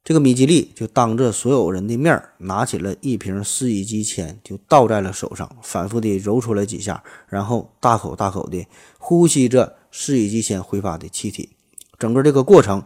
[0.03, 8.67] 这个米吉利就当着所有人的面，拿起了一瓶四乙基铅，就倒在了手上，反复的揉出来几下，然后大口大口的
[8.99, 11.51] 呼吸着四乙基铅挥发的气体。
[11.99, 12.83] 整个这个过程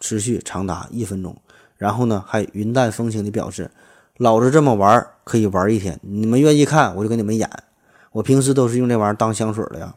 [0.00, 1.36] 持续长达一分钟。
[1.76, 3.70] 然后呢，还云淡风轻的表示
[4.18, 7.48] ：“老子这么玩可以玩一天，你们愿意看我就给你们演。
[8.12, 9.94] 我平时都是用这玩意儿当香水的呀。”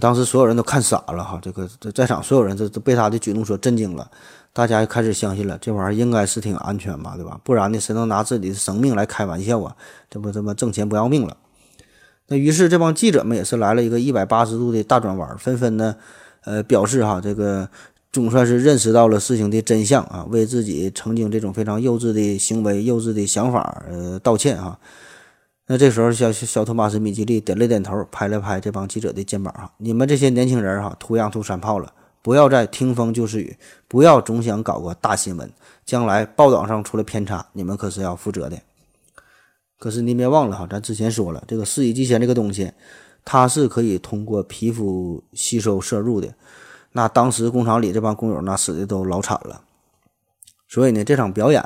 [0.00, 4.10] 当时所有人都看傻了哈，这个在场所有人都都被他的举动所震惊了，
[4.56, 7.38] 大家开始相信了，这玩意儿应该是挺安全吧，对吧？
[7.44, 9.76] 不然呢，谁能拿自己的生命来开玩笑啊？
[10.08, 11.36] 这不这么挣钱不要命了？
[12.28, 15.96] 那于是这帮记者们也是来了一个一百八十度的大转弯，纷纷呢，
[16.46, 17.68] 呃，表示哈，这个
[18.10, 24.80] 总算是认识到了事情的真相啊，为自己曾经这种非常幼稚的行为、幼稚的想法呃道歉哈。
[25.66, 31.92] 那这时候，小小托马斯·米基利点了点头，拍了拍这帮记者的肩膀哈，你们这些年轻人哈，图洋图山炮了，
[32.26, 35.48] 不要再听风就是雨，不要总想搞个大新闻，
[35.84, 38.60] 将来报道上出了偏差，你们可是要负责的。
[39.78, 42.72] 可是你别忘了哈，咱之前说了，这个四乙基铅这个东西，
[43.24, 46.34] 它是可以通过皮肤吸收摄入的。
[46.90, 49.62] 那当时工厂里这帮工友那死的都老惨了，
[50.66, 51.64] 所以呢，这场表演。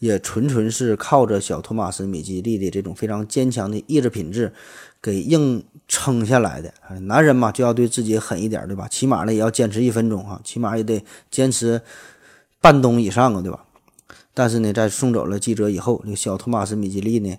[0.00, 4.52] 也纯纯是靠着小托马斯·米基利的这种非常坚强的意志品质，
[5.04, 6.72] 给硬撑下来的。
[7.02, 8.88] 男人嘛，就要对自己狠一点，对吧？
[8.88, 11.78] 起码呢，也要坚持一分钟啊，起码也得坚持
[12.58, 13.62] 半冬以上啊，对吧？
[14.32, 17.36] 但是呢，在送走了记者以后，这个小托马斯·米吉利呢，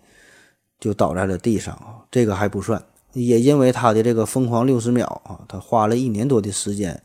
[0.80, 2.06] 就倒在了地上啊。
[2.12, 2.80] 这个还不算，
[3.14, 7.02] 也因为他的这个疯狂六十秒啊，他花了一年多的时间，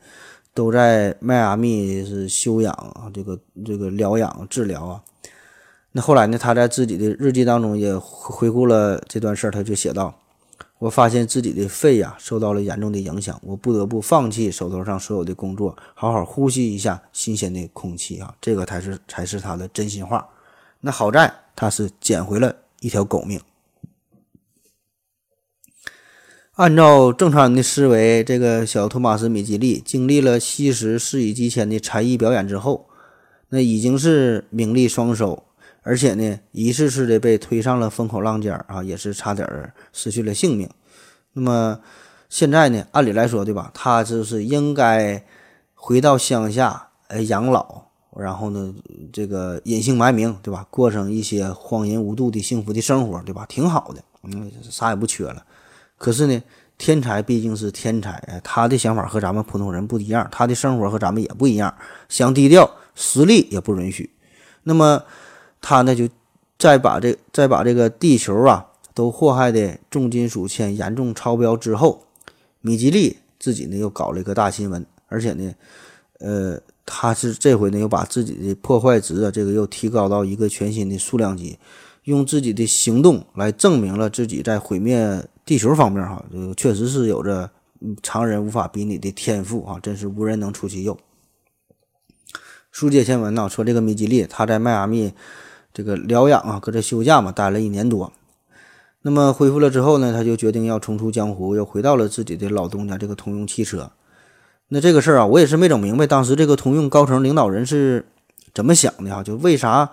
[0.52, 5.02] 都在迈阿密是休养啊，这个这个疗养治疗啊。
[5.92, 6.38] 那后来呢？
[6.38, 10.14] 他在自己的日记当中也回顾了这段事儿，他就写道
[10.80, 18.34] ：“我发现自己的肺呀受到了严重的影响，我不得不放弃手头上所有的工作，好好呼吸一下新鲜的空气啊！
[18.40, 20.26] 这个才是才是他的真心话。
[20.80, 23.38] 那好在他是捡回了一条狗命。
[26.52, 32.88] 按照正常人的思维，这个小托马斯·米基利经历了吸食四乙基铅的才艺表演之后，
[33.50, 35.44] 那已经是名利双收。”
[35.82, 40.68] 而且呢，一次次的被推上了风口浪尖啊，也是差点失去了性命。
[41.32, 41.80] 那么
[42.28, 43.70] 现在呢，按理来说，对吧？
[43.72, 45.24] 他就是应该
[45.74, 48.74] 回到乡下，呃，养老，然后呢，
[49.10, 50.66] 这个隐姓埋名，对吧？
[50.70, 53.46] 过上一些荒淫无度的幸福的生活，对吧？
[53.48, 55.42] 挺好的，嗯，啥也不缺了。
[55.96, 56.42] 可是呢，
[56.76, 61.74] 天才毕竟是天才，他的想法和咱们普通人不一样，他的生活和咱们也不一样，
[62.08, 64.10] 想低调，实力也不允许。
[64.64, 65.02] 那么。
[65.60, 66.08] 他呢，就
[66.58, 72.04] 再把这再把这个地球啊都祸害的重金属铅严重超标之后，
[72.60, 75.54] 米吉利自己呢又搞了一个大新闻，而且呢，
[76.18, 81.58] 呃，他是这回呢又把自己的破坏值啊这个又提高到一个全新的数量级，
[82.04, 87.50] 用自己的行动来证明了自己在毁灭地球方面哈，这个确实是有着
[88.02, 90.98] 常人无法比拟的天赋啊，真是无人能出其右。
[92.70, 95.14] 书接前文呢，说这个米吉利他在迈阿密。
[95.72, 98.12] 这个疗养啊，搁这休假嘛，待了一年多。
[99.02, 103.90] 那么恢复了之后呢，他就决定要重出江湖，又回到了自己的老东家这个通用汽车。
[104.68, 108.04] 那这个事儿啊，我也是没整明白，当时这个通用高层领导人是
[108.52, 109.22] 怎么想的啊？
[109.22, 109.90] 就为啥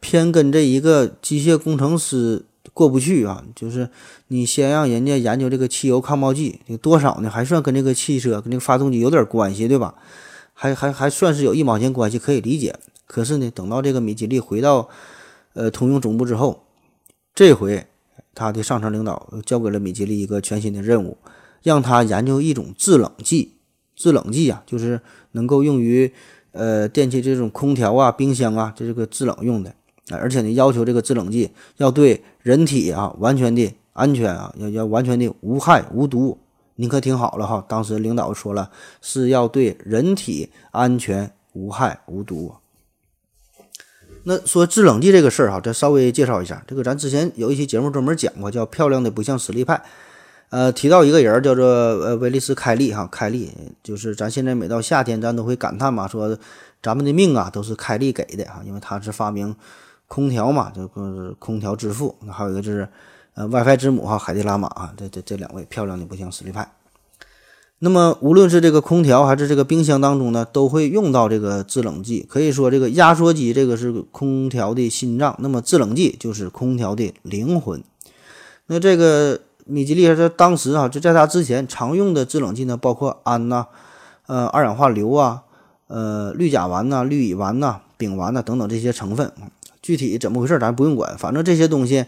[0.00, 3.42] 偏跟这一个机械工程师过不去啊？
[3.56, 3.88] 就是
[4.28, 7.30] 你先让人家研究这个汽油抗爆剂，多少呢？
[7.30, 9.94] 还算跟这个汽车跟这个发动机有点关系，对吧？
[10.52, 12.76] 还还还算是有一毛钱关系，可以理解。
[13.06, 14.88] 可是呢，等到这个米吉利回到
[15.54, 16.64] 呃，通用总部之后，
[17.34, 17.86] 这回
[18.34, 21.16] 他的上层领导交给了米吉利一个全新的任务，
[21.62, 23.56] 让他研究一种制冷剂。
[23.94, 25.00] 制冷剂啊，就是
[25.32, 26.10] 能够用于
[26.52, 29.72] 呃电器这种空调啊、冰箱啊，这这个制冷用的。
[30.10, 36.36] 而且呢，要求这个制冷剂要对人体啊完全的安全啊，要要完全的无害无毒。
[36.76, 38.70] 你可听好了哈，当时领导说了，
[39.02, 42.52] 是要对人体安全无害无毒。
[44.24, 46.62] 那说制冷剂这个事儿哈，再稍微介绍一下。
[46.66, 49.82] 这个咱之前有一期节目专门讲过，叫“漂亮的不像实力派”。
[50.50, 53.50] 呃，提到一个人叫做呃威利斯·开利哈，开利
[53.82, 56.38] 就是咱现在每到夏天，咱都会感叹嘛，说
[56.82, 59.56] 咱们的命啊都是开利给的哈，因为他是发明
[60.08, 62.14] 空调嘛，这个空调之父。
[62.20, 62.86] 那还有一个就是
[63.34, 66.70] 呃 WiFi 之母哈，海蒂拉玛啊，这这这两位漂亮的不像实力派。
[67.84, 72.24] 那么无论是这个空调还是这个冰箱当中呢，都会用到这个制冷剂。
[72.28, 77.82] 可以说，这个压缩机这个是空调的心脏，那么制冷剂就是空调的灵魂。
[78.68, 83.66] 那这个米吉利在当时啊，就在它之前常用的制冷剂呢，包括氨呐、
[84.28, 85.42] 呃二氧化硫啊、
[85.88, 89.32] 呃氯甲烷呐、氯乙烷呐、丙烷呐等等这些成分。
[89.82, 92.06] 具体怎么回事咱不用管，反正这些东西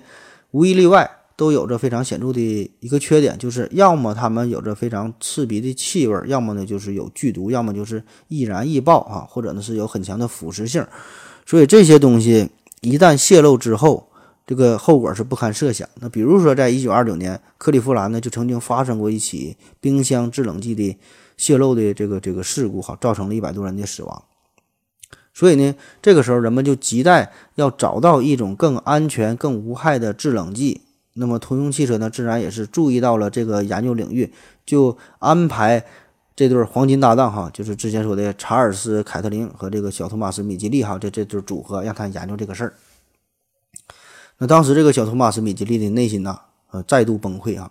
[0.53, 1.11] 无一例外。
[1.37, 10.87] 都有着非常显著的一个缺点，就是要么它们有着非常刺鼻的气味，要么呢就是有剧毒，要么就是易燃易爆啊，或者呢是有很强的腐蚀性。
[11.45, 12.49] 所以这些东西
[12.81, 14.09] 一旦泄露之后，
[14.47, 15.89] 这个后果是不堪设想。
[16.01, 20.97] 那比如说，在一九二九年，克利夫兰呢就曾经发生过一起冰箱制冷剂的
[21.37, 24.23] 泄漏的这个这个事故，哈，造成了一百多人的死亡。
[25.33, 30.83] 所以呢，这个时候人们就急待要找到一种更安全、更无害的制冷剂。
[31.15, 34.33] 那么通用汽车呢，自然也是注意到了这个研究领域，
[34.67, 35.85] 就安排
[36.37, 42.75] 这对黄金搭档哈，就是之前说的查尔斯·凯特琳和这个小托马斯·米吉利哈，这这对组合让他研究这个事儿。
[44.39, 46.37] 那当时这个小托马斯·米吉利的内心呐，
[46.73, 47.71] 呃，再度崩溃啊！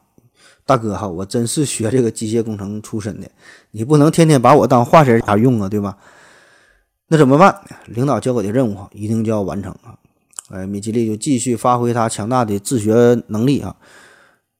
[0.65, 3.29] 大哥哈，我真是学这个机械工程出身的，
[3.71, 5.97] 你不能天天把我当化学家用啊，对吧？
[7.07, 7.59] 那怎么办？
[7.87, 9.99] 领导交给的任务一定就要完成啊！
[10.49, 13.75] 哎，米吉利就继续发挥他强大的自学能力啊，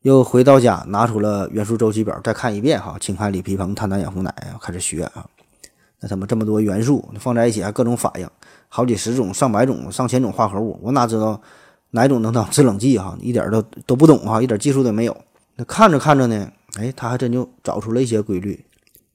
[0.02, 5.26] 又回到家拿出了元素周期表再看一遍哈，氢氦锂铍硼碳氮氧氟氖啊，开始学啊。
[6.00, 8.28] 那怎么这么多元素放在一起还各种反应，
[8.70, 11.42] 好几十种、上百种、上千种化合物，我哪知道
[11.92, 13.18] 哪种能当 制冷剂哈？
[13.22, 15.16] 一点都都不懂哈，一点技术都没有。
[15.58, 18.66] 那看着看着呢，哎，他还真就找出了一些规律，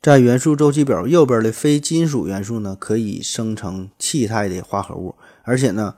[0.03, 5.95] 在元素周期表右边的非金属元素呢，可以生成气态的化合物，而且呢。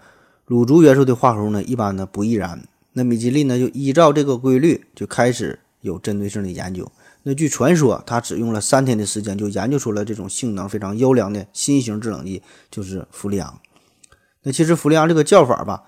[0.51, 2.61] 卤族元素的化合物呢，一般呢不易燃。
[2.95, 6.91] 那米吉利呢，就依照这个规律，就开始有针对性的研究。
[7.23, 13.61] 那据传说，他只用了三天的时间，就研究出了这种性能非常优良的新型制冷剂，就是氟利昂。
[14.43, 15.85] 那其实氟利昂这个叫法吧，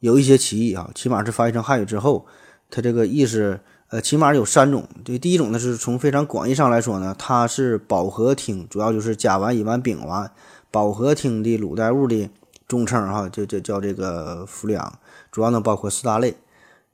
[0.00, 2.24] 有一些歧义啊，起码是翻译成汉语之后，
[2.70, 4.88] 它这个意思，呃，起码有三种。
[5.04, 10.30] 这第一种呢，是从非常广义上来说呢，它是饱和烃，主要就是甲烷、乙烷、丙烷，
[10.70, 12.30] 饱和烃的卤代物的。
[12.66, 14.98] 中称哈，就就叫这个氟利昂，
[15.30, 16.36] 主要呢包括四大类。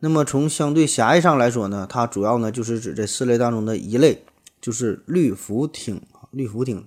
[0.00, 4.24] 那么从相对狭义上来说呢，它主要呢就是指这四类当中的一类，
[4.60, 6.00] 就是氯氟烃。
[6.30, 6.82] 氯氟烃，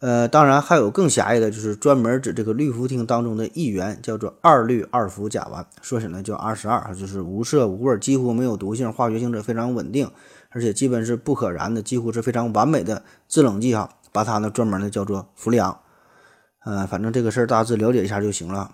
[0.00, 10.10] 呃，当然还有更狭义的，就是专门指这个氯氟烃当中的一元，叫做二氯二氟甲烷，缩写呢叫二十二，就是无色无味，几乎没有毒性，化学性质非常稳定，
[10.50, 13.88] 而且基本是不可燃的，几乎是非常完美的制冷剂哈。
[14.12, 15.78] 把它呢专门呢叫做氟利昂。
[16.64, 18.72] 呃，反正这个事儿大致了解一下就行了。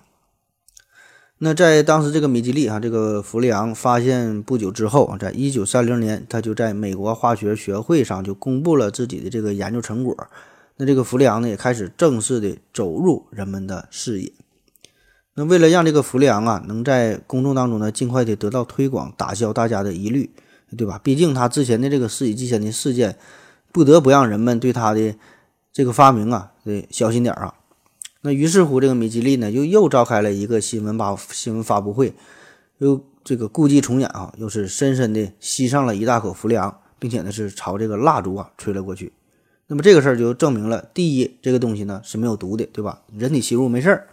[1.39, 10.15] 那在当时这个米吉利啊，这个氟利昂发现不久之后啊，在一九三零年，他就在美国化学学会上就公布了自己的这个研究成果。
[10.77, 14.31] 那这个氟利昂呢，也开始正式的走入人们的视野。
[15.35, 20.29] 那为了让这个氟利昂啊，能在公众当中呢尽快的得到推广，打消大家的疑虑，
[20.77, 21.01] 对吧？
[21.03, 23.17] 毕竟他之前的这个世纪之前的事件，
[23.73, 25.15] 不得不让人们对他的
[25.73, 27.55] 这个发明啊，得小心点啊。
[28.23, 32.13] 那于是乎，这个米吉利呢，又又召开了一个新闻发新闻发布会，
[32.77, 39.11] 又这个故伎重演啊，又是深深的吸上了一大口氟利昂，并且呢是朝这个蜡烛啊吹了过去。
[39.69, 43.01] 那么这个事儿就证明了，第一，这个东西呢是没有毒的，对吧？
[43.17, 44.07] 人体吸入没事儿。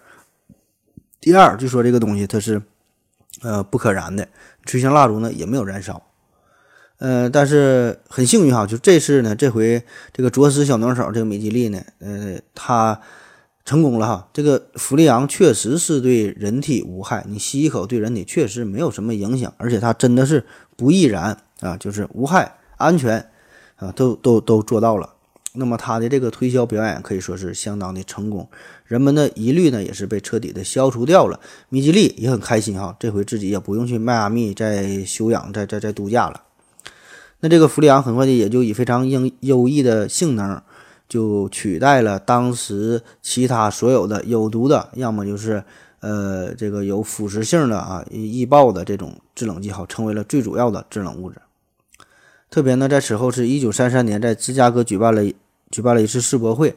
[1.19, 2.61] 第二，就说这个东西它是
[3.41, 4.25] 呃不可燃的，
[4.63, 6.01] 吹向蜡烛呢也没有燃烧。
[6.99, 13.01] 呃，但是很幸运哈，就这次呢，这回这个着实小能手这个米吉利呢，呃，他。
[13.67, 20.45] 成功了哈，这个氟利昂确实是对人体无害，你吸一口对人体确实没有什么影响，而且它真的是
[20.77, 23.29] 不易燃啊，就是无害、安全
[23.75, 25.09] 啊，都都都做到了。
[25.51, 28.47] 那么他的这个推销表演可以说是相当的成功，
[28.85, 31.37] 人们的疑虑呢也是被彻底的消除掉了。
[31.67, 36.43] 米吉利也很开心哈，这回自己也不用去迈阿密再休养、再再再度假了。
[37.41, 40.61] 那这个氟利昂很快的也就以非常优优异的性能。
[41.07, 45.63] 就取代了当时其他所有的有毒的，要么就是
[46.01, 51.37] 呃这个有腐蚀性的啊易爆的这种制冷剂，好成为了最主要的制冷物质。
[52.49, 55.21] 特别呢，在此后是一九三三年，在芝加哥举办了
[55.71, 56.75] 举办了一次世博会。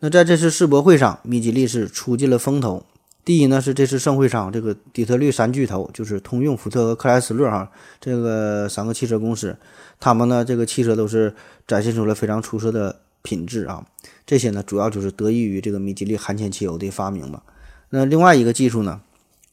[0.00, 2.84] 那在这次世博会上，米吉利是出尽了风头。
[3.24, 7.70] 第一呢，是这次盛会上，这个底特律三巨头就是通用、福特和克莱斯勒哈
[8.00, 9.56] 这个三个汽车公司，
[9.98, 11.34] 他们呢这个汽车都是
[11.66, 12.96] 展现出了非常出色的。
[13.22, 13.86] 品质啊，
[14.26, 17.42] 这些呢主要就是得益于这个米吉利含铅汽油的发明吧。
[17.90, 19.00] 那另外一个技术呢，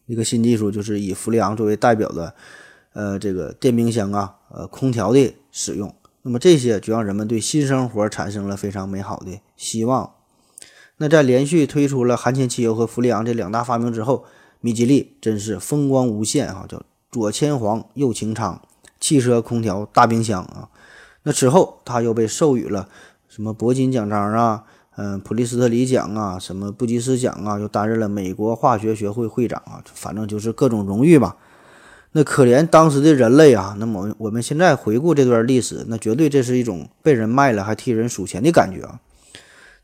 [0.05, 2.33] 一个新技术就是以氟利昂作为代表的，
[2.93, 5.93] 呃，这个电冰箱啊，呃，空调的使用。
[6.21, 10.13] 那么这些就让人们对新生活产生了非常美好的希望。
[10.97, 14.25] 那在连续推出了含铅汽油和氟利昂这两大发明之后，
[14.59, 18.61] 米吉利真是风光无限哈，叫左牵黄，右擎苍，
[18.99, 20.69] 汽车、空调、大冰箱啊。
[21.23, 22.89] 那此后他又被授予了
[23.39, 24.65] 什么铂金奖章啊，
[24.97, 31.37] 嗯，普利斯特里奖啊，什么布吉斯奖啊，又担任了美国化学学会会长啊，反正就是各种荣誉吧。
[32.11, 38.99] 那可怜当时的人类啊，那么我们现在回顾这段历史，那绝对这是一种被人卖了还替人数钱的感觉啊。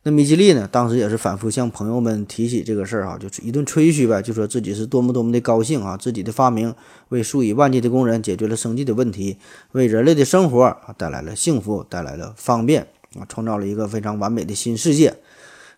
[0.04, 0.68] 那米吉利呢？
[0.70, 6.76] 当时也是反复向朋友们提起这个事儿哈，就是一顿吹嘘呗，就说自己是多么多么的高兴啊，自己的发明
[7.08, 9.38] 为数以万计的工人解决了生计的问题，
[9.72, 12.86] 为人类的生活啊带来了幸福，带来了方便
[13.20, 15.16] 啊，创造了一个非常完美的新世界。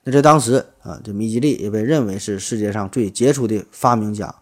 [0.04, 4.34] 那在当时啊，这米吉利也被认为是世界上最杰出的发明家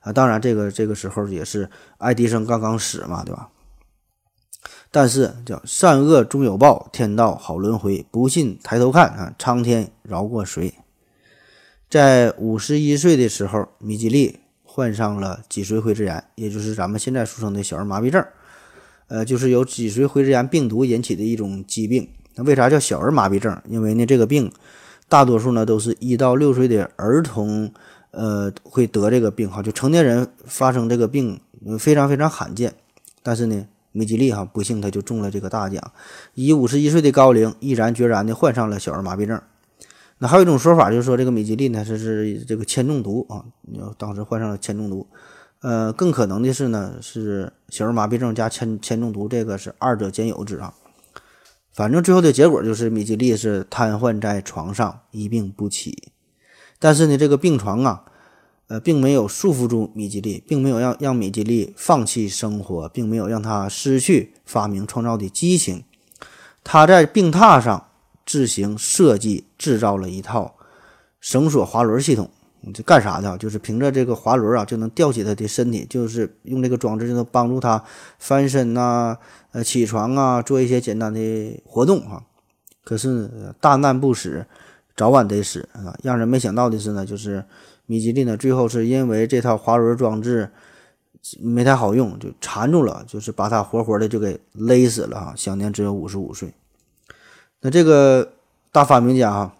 [0.00, 0.12] 啊。
[0.12, 3.48] 当然，这个这个时候也是爱迪生刚刚死嘛，对吧？
[4.90, 8.06] 但是叫善恶终有报，天道好轮回。
[8.10, 10.74] 不信抬头看啊，苍天饶过谁？
[11.90, 18.24] 在五十一岁的时候，米吉利患上了脊髓灰质炎，也就是咱们现在俗称的小儿麻痹症。
[19.08, 22.08] 呃，就是由脊髓灰质炎病毒引起的一种疾病。
[22.34, 23.60] 那为啥叫小儿麻痹症？
[23.66, 24.50] 因为呢，这个病
[25.08, 27.72] 大多数呢都是一到六岁的儿童，
[28.10, 31.40] 呃，会得这个病哈，就成年人发生这个病
[31.78, 32.74] 非常非常罕见。
[33.22, 33.66] 但是呢。
[33.96, 35.92] 米吉利哈不幸他就中了这个大奖，
[36.34, 39.40] 以五十一岁的高龄毅然决然的患上了小儿麻痹症。
[40.18, 43.44] 那还有一种说法就是说这个米吉利呢是是这个铅中毒啊，
[43.96, 45.06] 当时患上了铅中毒。
[45.60, 50.74] 呃，更可能的是呢是小儿麻痹症加铅铅中毒，这个是二者兼有之啊。
[51.74, 56.08] 反正最后的结果就是米吉利是瘫痪在床上一病不起。
[56.78, 58.04] 但是呢这个病床啊。
[58.66, 65.84] 呃，并没有束缚住米吉利，并没有让让米吉利放弃生活，并没有让他失去发明创造的激情。
[66.64, 67.88] 他在病榻上
[68.24, 70.54] 自行设计制造了一套
[71.20, 72.30] 绳索滑轮系统，
[72.72, 73.36] 这干啥的？
[73.36, 77.84] 就是凭着这个滑轮啊，就能吊起他的身体，就是用这个装置就能帮助他
[78.18, 79.14] 翻身呐，
[79.54, 82.22] 呃，起床啊，做一些简单的活动啊。
[82.84, 84.44] 可是大难不死，
[84.94, 85.96] 早晚得死啊！
[86.02, 87.42] 让人没想到的是呢，就是。
[87.86, 90.50] 米吉利呢，最后是因为这套滑轮装置
[91.38, 96.54] 没太好用，就缠住了，就是把他活活的就给勒死了啊，享年只有五十五岁。
[97.60, 98.32] 那这个
[98.72, 99.54] 大发明家啊，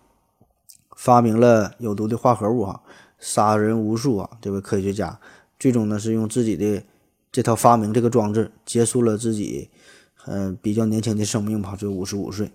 [0.96, 2.80] 发明了有毒的化合物哈，
[3.18, 4.30] 杀人无数啊！
[4.40, 5.20] 这位科学家
[5.58, 6.82] 最终呢，是用自己的
[7.30, 9.68] 这套发明这个装置结束了自己
[10.26, 12.50] 嗯比较年轻的生命吧，只有五十五岁。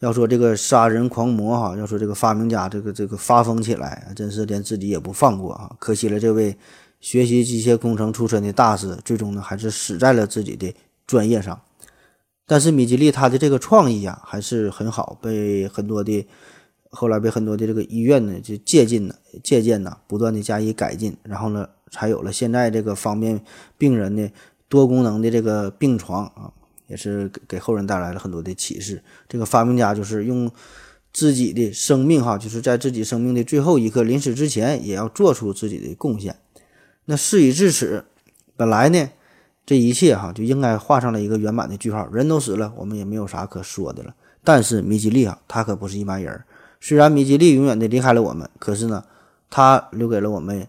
[0.00, 5.76] 要说这个杀人狂魔哈，要说这个发明家这个这个发疯起来，真是连自己也不放过啊！
[5.78, 6.56] 可惜了这位
[7.00, 10.74] 学习机械工程出身的大师，最终呢还是死在了自己的
[11.06, 11.60] 专业上。
[12.46, 16.26] 但是米吉利他的这个创意啊还是很好，被很多的
[16.88, 19.14] 后来被很多的这个医院呢就借鉴呢
[19.44, 23.38] 借鉴呢，不断的加以改进，然后呢才有了现在这个方便
[23.76, 24.30] 病人的
[24.66, 26.50] 多功能的这个病床啊。
[26.90, 29.02] 也是给给后人带来了很多的启示。
[29.28, 30.50] 这个发明家就是用
[31.12, 36.36] 自己的生命，哈，就是在自己生命的最后一刻临死之前，也要做出自己的贡献。
[37.06, 38.04] 那事已至此，
[38.56, 39.08] 本来呢，
[39.64, 42.06] 这一切哈就应该画上了一个圆满的句号。
[42.12, 44.14] 人都死了，我们也没有啥可说的了。
[44.44, 46.42] 但是米吉利啊，他可不是一般人。
[46.80, 49.04] 虽然米吉利永远的离开了我们，可是呢，
[49.50, 50.66] 他留给了我们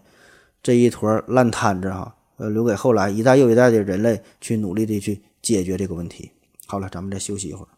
[0.62, 5.22] 这一坨烂摊子，哈，呃，留给后来一代又一代的人类去努力的去。
[5.42, 6.30] 解决这个问题。
[6.66, 7.68] 好了，咱们再休息一会儿。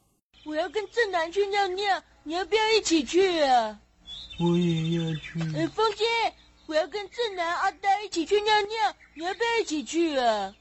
[0.45, 3.81] 我要跟正南去尿尿，你要不要一起去啊？
[4.39, 5.41] 我也要去。
[5.57, 6.07] 哎，风心，
[6.67, 10.55] 我要跟正南、阿呆一起去尿尿，你要不要一起去啊？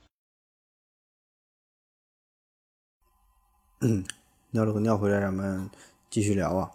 [3.82, 4.04] 嗯，
[4.52, 5.70] 尿了个尿回来，咱们
[6.10, 6.72] 继续聊啊。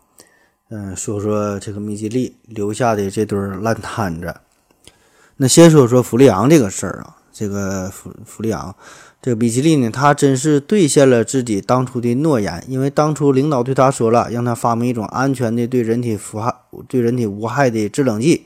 [0.68, 4.38] 嗯，说说这个米吉利留下的这堆烂摊子。
[5.36, 8.76] 那先说说弗利昂这个事儿啊，这个弗弗利昂。
[9.20, 16.54] 这个米其利呢，他真是兑现了自己当初的诺言，因为当初领导对他说了，让他发明一种安全的、对人体无害、
[16.86, 18.44] 对人体无害的制冷剂。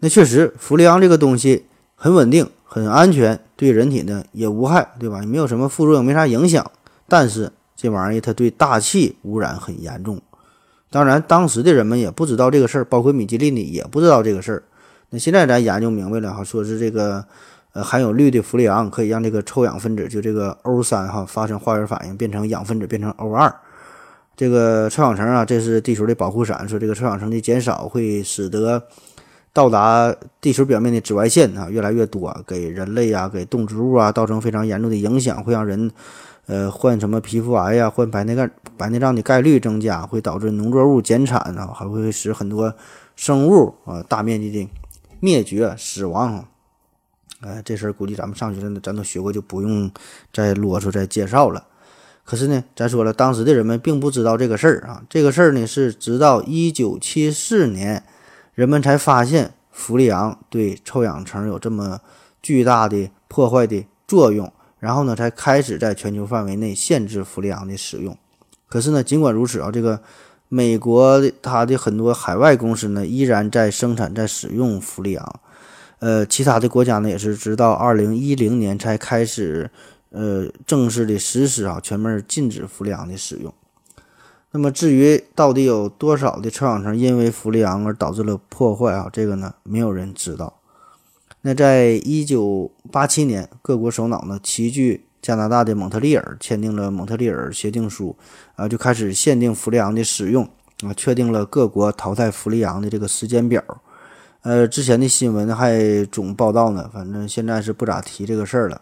[0.00, 1.64] 那确实，氟利昂这个东西
[1.94, 5.20] 很稳定、很安全，对人体呢也无害，对吧？
[5.20, 6.70] 也没有什么副作用，没啥影响。
[7.08, 10.20] 但是这玩意儿它对大气污染很严重。
[10.90, 14.62] 当然，当时的人们也不知道这个事儿，包括米其利呢也不知道这个事儿。
[15.08, 17.24] 那现在咱研究明白了哈，说是这个。
[17.72, 23.54] 呃，含有氯的氟利昂可以让这个臭氧分子，就这个 O 三哈，发生化学反应，变成氧分子，变成 O 二。
[24.36, 28.82] 这个臭氧层啊，这是地球的保护伞，说这个臭氧层的减少会使得
[29.54, 35.90] 到达地球表面的紫外线啊越来越多，给人类啊、给动植物啊造成非常严重的影响，会让人
[36.46, 42.74] 呃患什么皮肤癌呀、患白内障、白内障的概率增加，会导致农作物减产啊，还会使很多
[43.16, 44.68] 生物啊大面积的
[45.20, 46.44] 灭绝、死亡。
[47.42, 49.90] 哎，这事儿估计咱们上学的咱都学过，就不用
[50.32, 51.66] 再啰嗦再介绍了。
[52.24, 55.02] 可是呢，咱说了，当时的人们并不知道这个事儿啊。
[55.10, 58.04] 这个事儿呢，是直到一九七四年，
[58.54, 62.00] 人们才发现氟利昂对臭氧层有这么
[62.40, 68.16] 巨大的破坏的作用，然后呢，才开始在全球范围内限制氟利昂的使用。
[68.68, 70.00] 可是呢，尽管如此啊，这个
[70.48, 75.40] 美国的它的很多海外公司呢，依然在生产、在使用氟利昂。
[76.02, 79.70] 呃，其他的国家呢，也是直到二零一零年才开始，
[80.10, 83.54] 呃，正式的实施啊，全面禁止氟利昂的使用。
[84.50, 90.58] 那么，至于到底有多少的臭氧层因为氟利昂而导致了破坏啊，这个呢，没有人知道。
[91.42, 98.16] 那在一九八七年，各国首脑呢齐聚加拿大的蒙特利尔，签订了蒙特利尔协定书，
[98.56, 100.42] 啊，就开始限定氟利昂的使用
[100.82, 103.62] 啊，确定了各国淘汰氟利昂的这个时间表。
[104.42, 108.80] 呃，之前的新闻还总报道呢，反正现在是不咋提这个事儿了。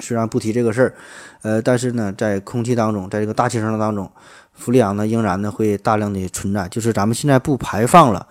[0.00, 0.94] 虽然不提这个事儿，
[1.40, 4.10] 呃，但是呢，在空气当中，在这个大气层当中，
[4.52, 6.68] 氟利昂呢仍然呢会大量的存在。
[6.68, 8.26] 就是咱们现在不排放了，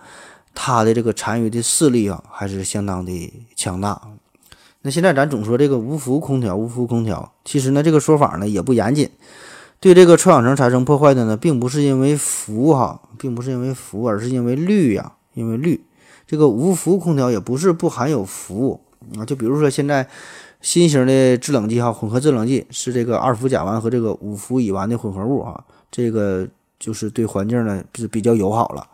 [0.54, 4.00] 它的这个残余的势力啊，还是相当的强大。
[4.82, 9.10] 那现在咱总说这个无氟空调，无氟空调，其实呢这个说法呢也不严谨。
[9.80, 15.82] 对这个臭氧层产生破坏的呢，并不是因为氟哈，并不是因为氟，而是因为氯呀，因为氯。
[16.26, 18.80] 这个无氟空调也不是不含有氟
[19.16, 20.06] 啊，就比如说现在
[20.60, 26.48] 新型的制冷剂哈，混合制冷剂是这个二氟甲烷和这个五氟乙烷的混合物啊，这个
[26.80, 28.86] 就是对环境呢是比较友好了。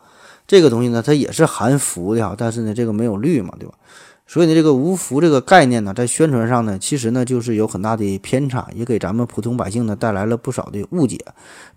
[0.46, 3.74] 这个东西呢，它也是含氟的哈，但是呢，这个没有氯嘛，对吧？
[4.26, 11.18] 所以呢，这个无氟这个概念呢，在宣传上呢，其实呢就是有很大的偏差，也给咱们普通百姓呢带来了不少的误解。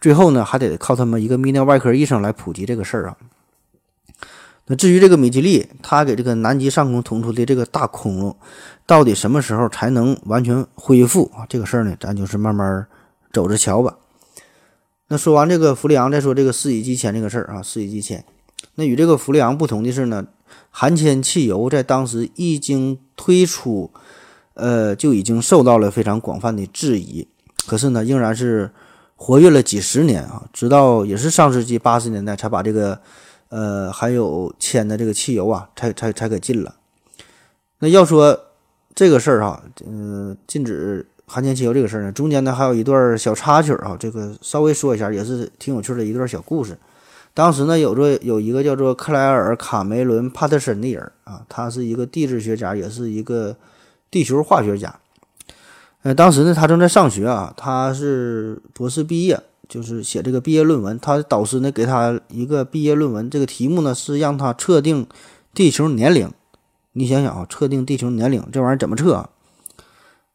[0.02, 3.18] 最后呢，还得靠他们一个泌尿外科医生来普及这个事儿啊。
[4.68, 8.36] 那至于这个米吉利，他给这个南极上空捅出的这个大窟窿，
[8.88, 11.46] 到底什么时候才能完全恢复啊？
[11.48, 12.88] 这个事儿呢，咱就是慢慢
[13.32, 13.96] 走着瞧吧。
[15.10, 17.62] 那说完这个氟利昂，再说这个四乙基铅这个事儿啊。
[17.62, 18.26] 四乙基铅，
[18.74, 20.26] 那与这个氟利昂不同的是呢，
[20.72, 23.92] 含铅汽油在当时一经推出，
[24.56, 27.28] 呃，就已经受到了非常广泛的质疑。
[27.68, 28.72] 可是呢，仍然是
[29.16, 33.00] 活跃了几十年啊，直到也是上世纪八十年代才把这个。
[33.50, 36.76] 呃，还有铅的这个汽油啊，才才才给禁了。
[37.80, 38.38] 那要说
[38.94, 46.78] 这个事儿哈，嗯，禁止含铅汽油这个事儿呢，中间呢还有一段小插曲啊，这个稍微说一下，也是挺有趣的一段小故事。
[47.34, 53.56] 当时呢，有着有一个叫做克莱尔·卡梅伦·帕特森的人啊，他是一个地质学家，也是一个
[54.10, 54.94] 地球化学家。
[56.04, 59.40] 呃，当时呢，他正在上学啊，他是博士毕业。
[59.68, 65.08] 就是写这个毕业论文，他的导师呢给他一个毕业论文，这个题目呢是让他测定
[65.54, 66.32] 地球年龄。
[66.94, 69.30] 你想想啊，测定地球年龄这玩意儿怎么测啊？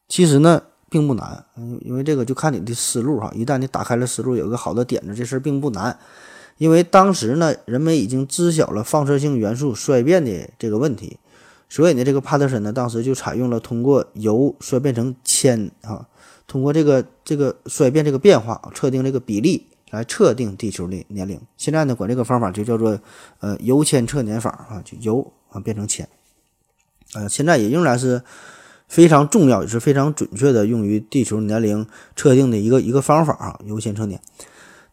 [0.08, 1.44] 其实呢并不难，
[1.82, 3.32] 因为这个就看你的思路哈。
[3.34, 5.98] 一旦你打开了思路，有个好的点子，这事儿并不难。
[6.58, 11.16] 因为当时呢，人们已经知晓了放射性元素衰变的这个问题，
[11.70, 16.06] 所以呢，这个帕特森呢当时就采用了通过铀衰变成铅啊。
[16.46, 21.40] 通过这个这个衰变这个变化，测定这个比例来测定地球的年龄。
[21.56, 22.98] 现在呢，管这个方法就叫做
[23.38, 26.08] 呃铀铅测年法啊，就铀啊变成铅，
[27.14, 28.20] 呃，现在也仍然是
[28.88, 34.20] 非常重要也是非常准确的用于地球年龄测定的一个一个方法啊，铀铅测年。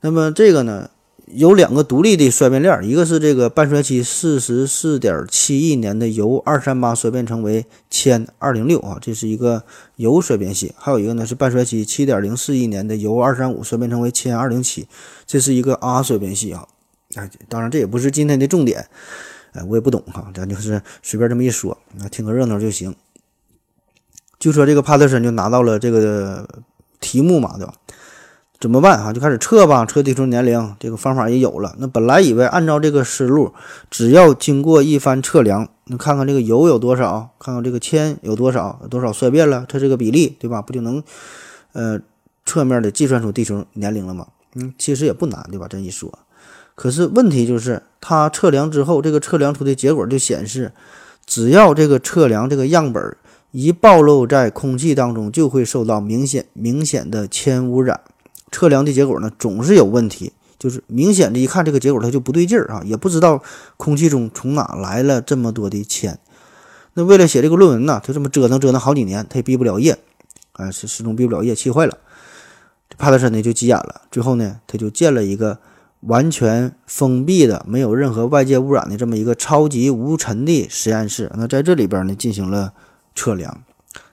[0.01, 0.91] 那么这个呢？
[1.27, 9.63] 有两个独立的衰变链，一个是这个半衰期四十四点七亿年的铀二三八衰变成为铅二零六啊，这是一个
[9.97, 14.87] 铀衰变系；还有一个呢是半衰期七点零四亿年的铀二三五衰变成为铅二零七，
[15.25, 16.65] 这是一个阿衰变系啊。
[17.15, 18.87] 哎，当然这也不是今天的重点，
[19.51, 22.95] 哎，我也不懂哈，咱就是随便这么一说，那听个热闹就行。
[24.39, 26.47] 就说这个帕特森就拿到了这个
[27.01, 27.73] 题目嘛，对吧？
[28.59, 29.13] 怎么办啊？
[29.13, 31.75] 就开始测吧，测地球年龄，这个方法也有了。
[31.77, 33.53] 那本来以为按照这个思路，
[33.91, 40.59] 只要经过一番测量，那看看这个铀有多少，看看这个铅有多少，多少衰变了，它这个比例，对吧？
[40.59, 41.03] 不就能，
[41.73, 41.99] 呃，
[42.47, 44.25] 侧面的计算出地球年龄了吗？
[44.55, 45.67] 嗯，其实也不难，对吧？
[45.69, 46.17] 这一说，
[46.73, 50.71] 可是问题就是，它测量之后，这个测量出的结果就显示，
[51.27, 53.15] 只要这个测量这个样本
[53.51, 58.01] 一暴露在空气当中，就会受到明显明显的铅污染。
[58.51, 63.43] 测量的结果呢，总是有问题，就是明显的一看这个结果它就不对劲儿啊，也不知道
[63.77, 66.19] 空气中从哪来了这么多的铅。
[66.93, 69.97] 那为了写这个论文呢，就这么折腾折腾好几年，他也毕不了业，
[70.53, 71.97] 啊，是始终毕不了业，气坏了。
[72.97, 75.59] 帕特森呢就急眼了，最后呢他就建了一个
[75.99, 81.31] 完全封闭的、没有任何外界污染的这么一个超级无尘的实验室。
[81.35, 82.73] 那在这里边呢进行了
[83.13, 83.61] 测量。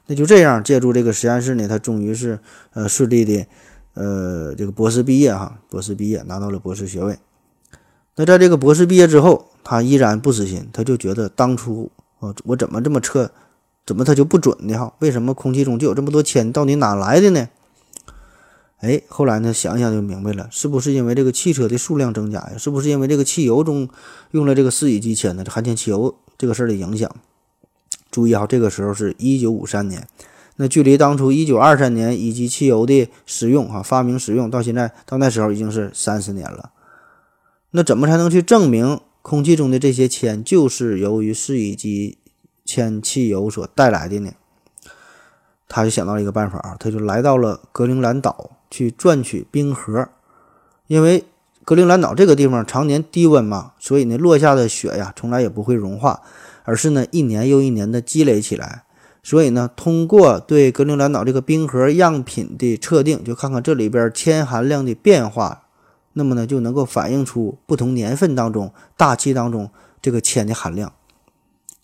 [0.07, 2.39] 那就这样，借助这个实验室呢，他终于是
[2.75, 3.47] 呃顺利的
[3.95, 7.19] 呃这个博士毕业哈，博士毕业拿到了博士学位。
[8.17, 11.91] 那在这个博士毕业之后，他依然不死心，他就觉得当初
[12.21, 13.33] 啊我怎么这么测，
[13.85, 14.93] 怎么他就不准呢哈？
[15.01, 16.53] 为什么空气中就有这么多铅？
[16.53, 17.49] 到底哪来的呢？
[18.81, 22.55] 哎，后来呢想想就明白了，是不是因为这个汽车的数量增加呀？
[22.59, 23.89] 是不是因为这个汽油中
[24.33, 25.45] 用了这个四乙基铅呢？
[25.49, 27.11] 含铅汽油这个事儿的影响？
[28.11, 30.07] 注意哈，这个时候是一九五三年，
[30.57, 36.71] 那距离当初一九二三年乙基汽油的使用哈发明使用到现在到那时候已经是三十年了。
[37.73, 42.19] 那怎么才能去证明空气中的这些铅就是由于四乙基
[42.65, 44.33] 铅汽油所带来的呢？
[45.69, 50.09] 他就想到了一个办法啊，他就来到了格陵兰岛去赚取冰核，
[50.87, 51.25] 因为
[51.65, 56.23] 格陵兰岛这个地方常年低温嘛，所以呢落下的雪呀从来也不会融化。
[56.67, 58.84] 而是呢，一年又一年的积累起来，
[59.25, 65.63] 所以呢，通过对格陵兰岛这个冰河样品的测定，就看看这里边铅含量的变化，
[66.13, 69.71] 那么呢，就能够反映出不同年份当中大气当中
[70.03, 70.93] 这个铅的含量。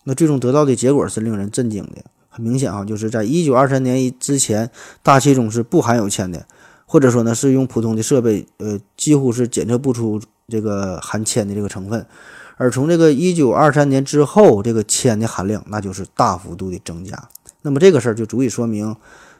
[0.03, 4.69] 那最终得到的结果是令人震惊的，很明显哈，就是在一九二三年之前，
[5.01, 6.45] 大气中是不含有铅的，
[6.85, 12.05] 或者说呢，是用普通的设备，呃，几乎是检测不出这个含铅的这个成分。
[12.61, 17.27] 而从这个一九二三年之后，这个铅的含量那就是大幅度的增加。
[17.63, 18.95] 那么这个事儿就足以说明，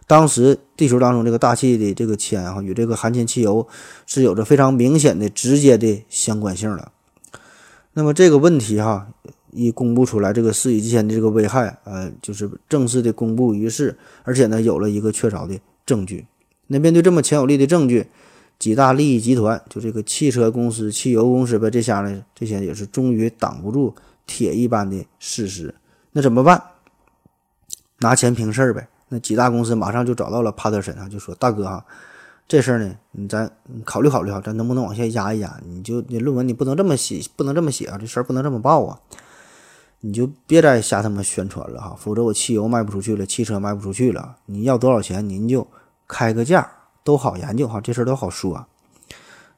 [0.07, 3.67] 当时地球当中这个大气的这个铅哈与这个含铅汽油
[4.07, 6.91] 是有着非常明显的直接的相关性了。
[7.93, 9.05] 那么这个问题哈
[9.51, 16.25] 一公布出来，这个四乙基铅的这个危害，呃，就是正式的公布于世，而且呢有了一个确凿的证据。
[16.65, 18.07] 那面对这么强有力的证据。
[18.61, 23.95] 几大利益集团，就这个汽车公司、汽油公司呗，这下呢，这些也是终于挡不住
[24.27, 25.73] 铁一般的事实。
[26.11, 26.61] 那怎么办？
[28.01, 28.87] 拿钱平事儿呗。
[29.09, 31.83] 那几大公司马上就找到了帕特森啊，就说：“大哥哈，
[32.47, 33.51] 这事儿呢，你咱
[33.83, 35.59] 考虑考虑哈，咱能不能往下压一压？
[35.65, 38.99] 你就你论文你不能这么写，不能这么写啊，这事儿不能这么报啊。
[40.01, 44.35] 你就别再瞎他妈宣传了哈，否则我汽油卖不出去了，汽车卖不出去了。
[44.45, 45.65] 你要多少钱，您就
[46.07, 46.71] 开个价。”
[47.03, 48.65] 都好研究哈，这事儿都好说，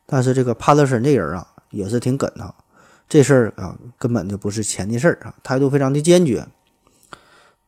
[0.05, 2.53] 但是这个帕特森这人啊，也是挺梗的。
[3.09, 6.47] 这事儿啊，根本就不是钱的事儿啊，态度非常的坚决。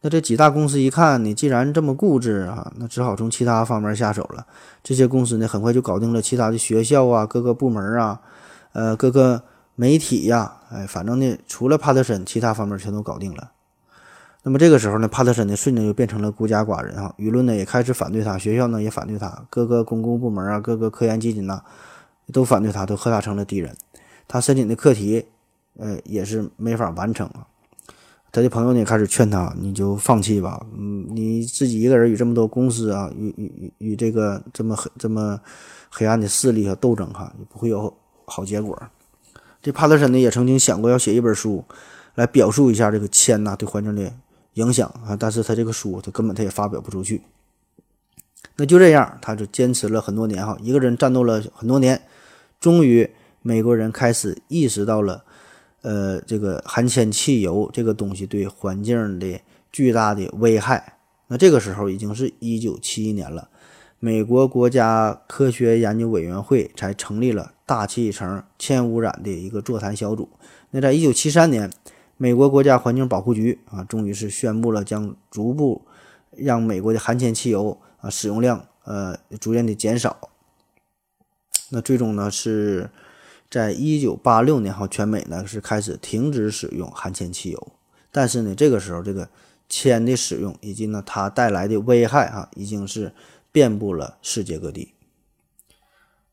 [0.02, 4.46] 那这几大公司一看你既然这么固执啊，那只好从其他方面下手了。
[4.84, 8.22] 这些公司呢，很快就搞定了其他的学校啊，各个部门啊，
[8.74, 9.44] 呃，各个
[9.76, 13.52] 媒体呀，哎，反正呢，除了帕特森，其他方面全都搞定了。
[14.48, 21.64] 那么这个时候呢，帕特森呢瞬间就变成了孤家寡人哈，舆论呢也开始反对他，学校呢也反对他，各个公共部门啊，各个科研基金呐
[22.32, 23.76] 都反对他，都和他成了敌人。
[24.28, 25.26] 他申请的课题，
[25.80, 27.48] 呃，也是没法完成啊。
[28.32, 35.42] 他的朋友呢也开始劝他，你就放弃吧，嗯，你自己一个人与这么多公司啊，与与与与这个这么黑这么
[35.90, 37.92] 黑暗的势力和斗争哈，也不会有
[38.26, 38.80] 好结果。
[39.64, 41.66] 这帕特森呢也曾经想过要写一本书，
[42.14, 44.14] 来表述一下这个铅呐对环境的。
[44.56, 47.22] 影响啊，但是他这个书他根本他也发表不出去。
[48.58, 52.02] 那就这样，他就坚持了很多年哈，一个人战斗了很多年，
[52.60, 53.10] 终于
[53.42, 55.26] 美国人开始意识到了，
[55.82, 59.42] 呃，这个含铅汽油这个东西对环境的
[59.72, 61.00] 巨大的危害。
[61.28, 63.50] 那这个时候已经是一九七一年了，
[64.00, 70.30] 美国国家科学研究委员会才成立了大气层铅污染的一个座谈小组。
[70.72, 71.70] 那在一九七三年。
[72.18, 75.82] 美国国家环境保护局啊，终于是宣布了将逐步
[76.32, 80.30] 让美国的含铅汽油啊使用量呃逐渐的减少。
[81.72, 82.90] 那最终呢是
[83.50, 87.68] 在一九八六年哈，全美呢是开始停止使用含铅汽油。
[88.12, 89.28] 但是呢，这个时候这个
[89.68, 93.14] 铅的使用以及呢它带来的危害啊，已经是
[93.52, 94.94] 遍布了世界各地。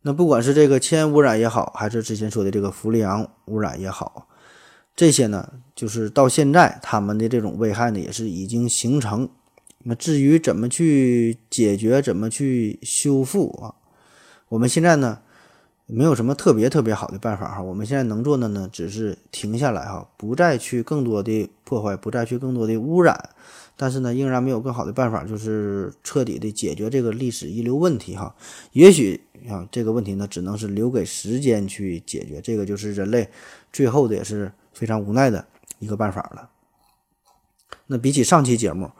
[0.03, 4.28] 那不管是这个铅污染也好，还是之前说的这个氟利昂污染也好。
[4.95, 9.28] 这些呢，就是到现在他们的这种危害呢，也是已经形成。
[9.84, 13.74] 那至于怎么去解决，怎么去修复啊？
[14.49, 15.18] 我们现在呢，
[15.86, 17.62] 没有什么特别特别好的办法哈。
[17.62, 23.30] 我们现在能做的呢，只是停下来哈，不再去更多的破坏，不再去更多的污染。
[23.74, 28.32] 但是呢，仍然没有更好的办法，就是彻底的解决这个历史遗留问题哈。
[28.72, 32.40] 也许啊，这个问题呢，只能是留给时间去解决。
[32.40, 33.28] 这个就是人类
[33.72, 34.53] 最后的也是
[34.83, 35.47] 非常无奈的
[35.78, 36.51] 一个办法了。
[37.87, 38.91] 那比起上期节目，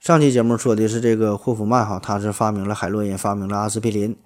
[0.00, 4.16] 上期节目说的是这个霍夫曼哈，他是发明了海洛因，发明了阿司匹林。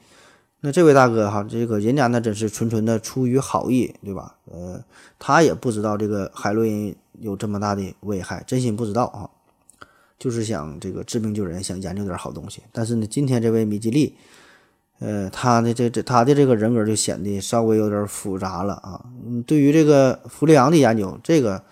[0.60, 4.36] 那这位大哥哈，这个人家那真是纯纯的出于好意，对吧？
[4.44, 4.80] 呃，
[5.18, 9.28] 他也不知道这个海洛因有这么大的危害，真心不知道啊，
[10.20, 12.62] 就是想这个治病救人，想研究点好东西。
[12.70, 14.16] 但是呢，今天这位米基利，
[15.02, 19.04] 呃，他的这这他的这个人格就显得稍微有点复杂了啊。
[19.26, 21.62] 嗯，对于这个氟利昂的研究，这个。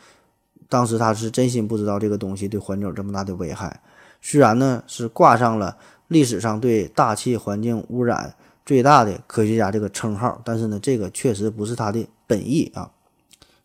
[0.72, 3.81] 当时他是真心不知道这个东西对环境有这么大的危害，
[4.22, 5.76] 虽然呢是挂上了
[6.07, 8.33] 历史上对大气环境污染
[8.64, 12.89] 最大的科学家这个称号，但是呢这个确实不是他的本意啊。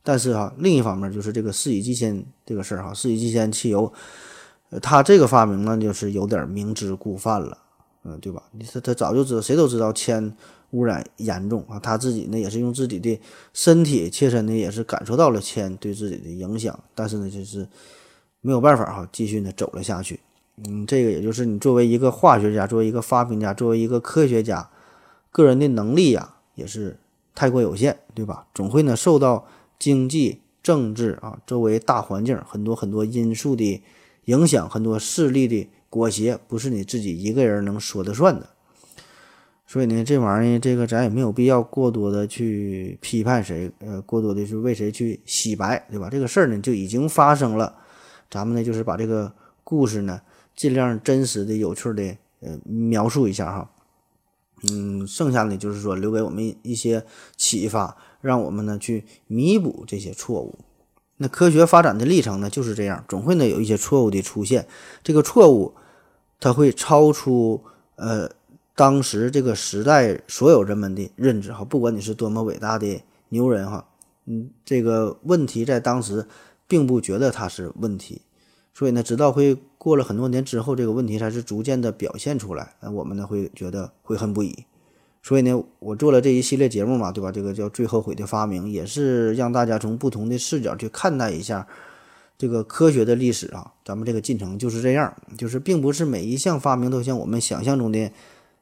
[0.02, 3.94] 但是哈，另一方面就是这个四乙基酰这个事儿哈，四乙基酰汽油，
[4.82, 7.56] 他这个发明呢就是有点明知故犯了，
[8.06, 8.42] 嗯，对吧？
[8.52, 10.34] 你他他早就知道，谁都知道铅。
[10.72, 11.80] 污染严重啊！
[11.80, 13.18] 他自己呢也是用自己的
[13.54, 17.66] 身体切身的也是感受到了铅对自己的影响，但是呢就是
[18.42, 20.20] 没有办法哈，继续呢走了下去。
[20.66, 24.70] 嗯，这个也就是你作为一个化学家，作为一个发明家，作为一个科学家，
[25.32, 26.98] 个人的能力呀也是
[27.34, 28.46] 太过有限，对吧？
[28.54, 29.48] 总会呢受到
[29.80, 33.82] 经济、政治啊周围大环境很多很多因素的
[34.26, 38.50] 影响，很多势力的裹挟，不是你自己一个人能说的算的。
[39.66, 46.10] 所以呢，这玩意儿，这个咱也没有必要过多的去批判谁，呃，过多的去为谁去洗白，对吧？
[46.10, 47.74] 这个事儿呢就已经发生了，
[48.30, 49.32] 咱们呢就是把这个
[49.64, 50.20] 故事呢
[50.54, 53.72] 尽量真实的、有趣的，呃，描述一下哈。
[54.70, 57.06] 嗯，剩下的就是说留给我们一些
[57.38, 60.60] 启发，让我们呢去弥补这些错误。
[61.18, 64.68] 那科学发展的历程呢就是这样，总会呢有一些错误的出现，
[65.02, 65.74] 这个错误
[66.40, 67.64] 它会超出
[67.96, 68.30] 呃。
[68.78, 73.88] 当时这个时代所有人们的认知哈，不管你是多么伟大的牛人哈，
[74.26, 76.28] 嗯，这个问题在当时
[76.68, 78.22] 并不觉得它是问题，
[78.74, 84.66] 所以呢，直到会过了很多年之后，这个问题才是逐渐的表现出来，那我们呢会觉得悔恨不已。
[85.24, 87.32] 所以呢，我做了这一系列节目嘛，对吧？
[87.32, 91.66] 这个叫最后悔的发明，也是让大家从不同的视角去看待一下
[92.38, 93.74] 这个科学的历史啊。
[93.84, 98.12] 咱们这个进程就是这样，就是并不是每一项发明都像我们想象中的。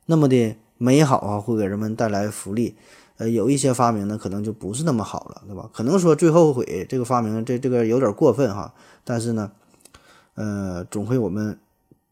[0.06, 2.76] 那么的美好啊，会给人们带来福利。
[3.18, 5.70] 呃，有一些发明呢，可能就不是那么好了，对吧？
[5.72, 8.74] 可能说最后悔这个发明，这这个有点过分哈。
[9.06, 9.52] 但是呢，
[10.34, 11.58] 呃，总会我们，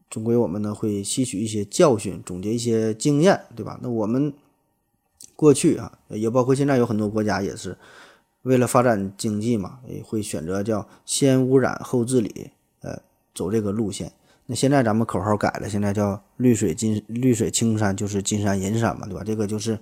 [0.08, 3.78] 总归我们呢会吸取一些教训，总结一些经验，对吧？
[3.82, 4.32] 那我们
[5.36, 7.76] 过去啊，也包括现在有很多国家也是
[8.42, 12.98] 为了发展经济嘛，也会选择叫先污染后治理，呃，
[13.34, 14.12] 走这个路线。
[14.46, 19.22] 那现在咱们口号改了，现在叫绿水金绿水青山就是金山银山嘛，对吧？
[19.24, 19.78] 这个就是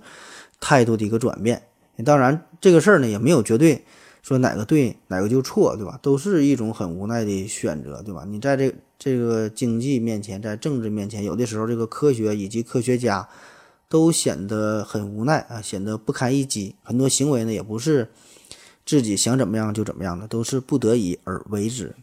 [0.59, 1.61] 态度的一个转变。
[2.05, 3.83] 当然，这个事儿呢也没有绝对
[4.21, 5.99] 说哪个对哪个就错，对吧？
[6.01, 8.23] 都是一种很无奈的选择，对吧？
[8.27, 13.27] 你在这这个经济面前，在政治面前，有的时候这个科学以及科学家
[13.89, 16.75] 都显得很无奈啊，显得不堪一击。
[16.83, 18.09] 很多行为呢也不是
[18.85, 21.95] 自己想怎么样就怎么样的，都是不得已而为之。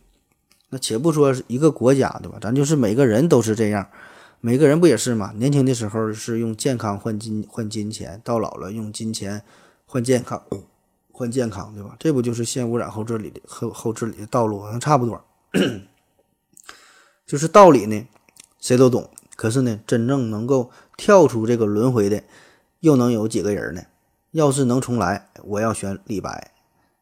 [0.71, 2.39] 那且不说一个国家，对吧？
[2.41, 3.89] 咱就是每个人都是这样，
[4.41, 5.33] 每个人不也是吗？
[5.37, 9.43] 年轻的时候是用健康换金换金钱，到老了用金钱
[9.87, 10.43] 换健康
[11.11, 11.97] 换健康，对吧？
[11.99, 14.61] 这不就是先污染后治理的后后治理的道路？
[14.61, 15.25] 好像差不多，
[17.27, 18.07] 就是道理呢，
[18.61, 19.11] 谁都懂。
[19.35, 22.23] 可是呢，真正能够跳出这个轮回的，
[22.81, 23.83] 又能有几个人呢？
[24.33, 26.53] 要是能重来，我要选李白。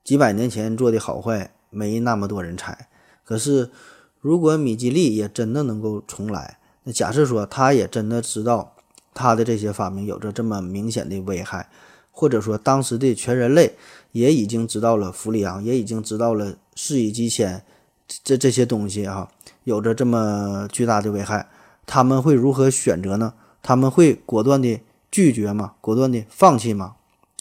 [0.06, 2.86] 几百年前做的好坏，没那么多人猜。
[3.24, 3.72] 可是，
[4.20, 8.76] 如果米基利也真的能够重来，那假设说他也真的知道
[9.12, 11.68] 他的这些发明有着这么明显的危害，
[12.12, 13.74] 或者说当时的全人类
[14.12, 17.62] 也已经知道了氟利昂，也已经知道了四乙基酰
[18.22, 19.28] 这这些东西啊，
[19.64, 21.48] 有着这么巨大的危害，
[21.84, 23.34] 他们会如何选择呢？
[23.60, 24.80] 他们会果断的
[25.10, 25.74] 拒绝吗？
[25.80, 26.94] 果断的放弃吗？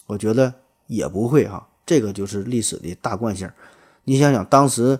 [0.07, 0.55] 我觉得
[0.87, 3.49] 也不会哈，这个就是历史的大惯性。
[4.03, 4.99] 你想想当时。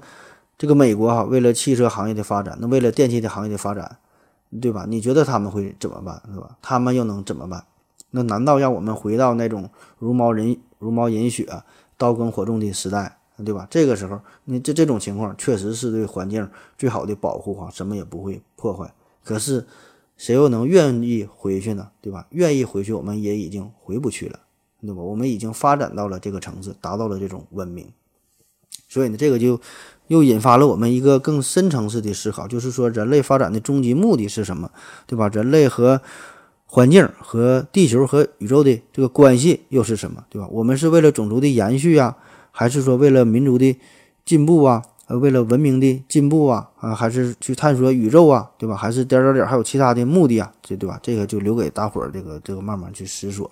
[0.57, 3.97] 这个美国哈，为了汽车行业的发展，那为了电器的行业的发展，
[4.61, 4.85] 对吧？
[4.87, 6.57] 你觉得他们会怎么办，是吧？
[6.61, 7.65] 他们又能怎么办？
[8.11, 9.69] 那难道让我们回到那种
[9.99, 11.45] 茹毛人茹毛饮血、
[11.97, 13.67] 刀耕火种的时代，对吧？
[13.69, 18.93] 这个时候，你这这种情况确实是对环境最好的保护哈，什么也不会破坏。
[19.25, 19.67] 可是，
[20.15, 21.89] 谁又能愿意回去呢？
[21.99, 22.25] 对吧？
[22.29, 24.39] 愿意回去，我们也已经回不去了，
[24.85, 25.01] 对吧？
[25.01, 27.87] 我们已经发展到了这个层次，达到了这种文明，
[28.87, 29.59] 所以呢，这个就。
[30.07, 34.69] 又引发了我们一个更深层次的思考，就是说人类发展的终极目的是什么，
[35.07, 35.27] 对吧？
[35.29, 35.99] 人类和
[36.67, 40.47] 环境和地球和宇宙的这个关系又是什么，对吧？
[40.51, 42.15] 我们是为了种族的延续啊，
[42.51, 43.75] 还是说为了民族的
[44.23, 44.83] 进步啊？
[45.07, 48.75] 呃，为了文明的进步啊，啊，还是去探索宇宙啊，对吧？
[48.75, 50.99] 还是点点点，还有其他的目的啊，这对吧？
[51.01, 53.49] 这个就留给大伙儿这个这个慢慢去思索。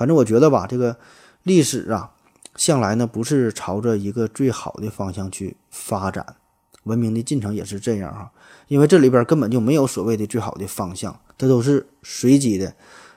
[0.00, 0.96] 反正我觉得吧，这个
[1.42, 2.12] 历史啊，
[2.56, 6.36] 向来呢不是朝着一个最好的方向去发展，
[6.84, 8.32] 文明的进程也是这样哈。
[8.68, 12.72] 因为这里边根本就没有所谓的最好的方向，这都是随机的，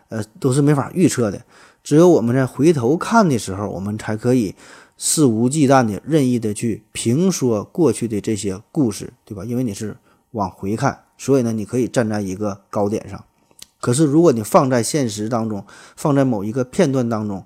[0.10, 1.42] 呃，都是没法预测的。
[1.82, 4.54] 只有我们在回头看的时候，我们才可以。
[4.96, 9.44] 肆无忌惮的、任意的去评说过去的这些故事，对吧？
[9.44, 9.98] 因为你是
[10.32, 13.22] 往回看，所以呢，你可以站在一个高点上。
[13.84, 15.66] 可是，如果你放在现实当中，
[15.98, 17.44] 放在某一个片段当中，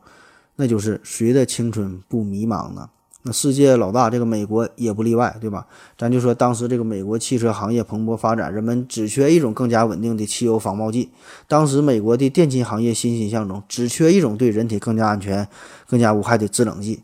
[0.57, 2.87] 那就是谁的青春不迷茫呢？
[3.23, 5.65] 那世界老大，这个美国也不例外，对吧？
[5.97, 11.09] 咱就说当时这个美国汽车行业蓬勃发展，人们只缺一种更加稳定的汽油防爆剂；
[11.47, 15.47] 当时美国的电器行业欣欣向荣，只缺一种对人体更加安全、
[15.87, 17.01] 更加无害的制冷剂。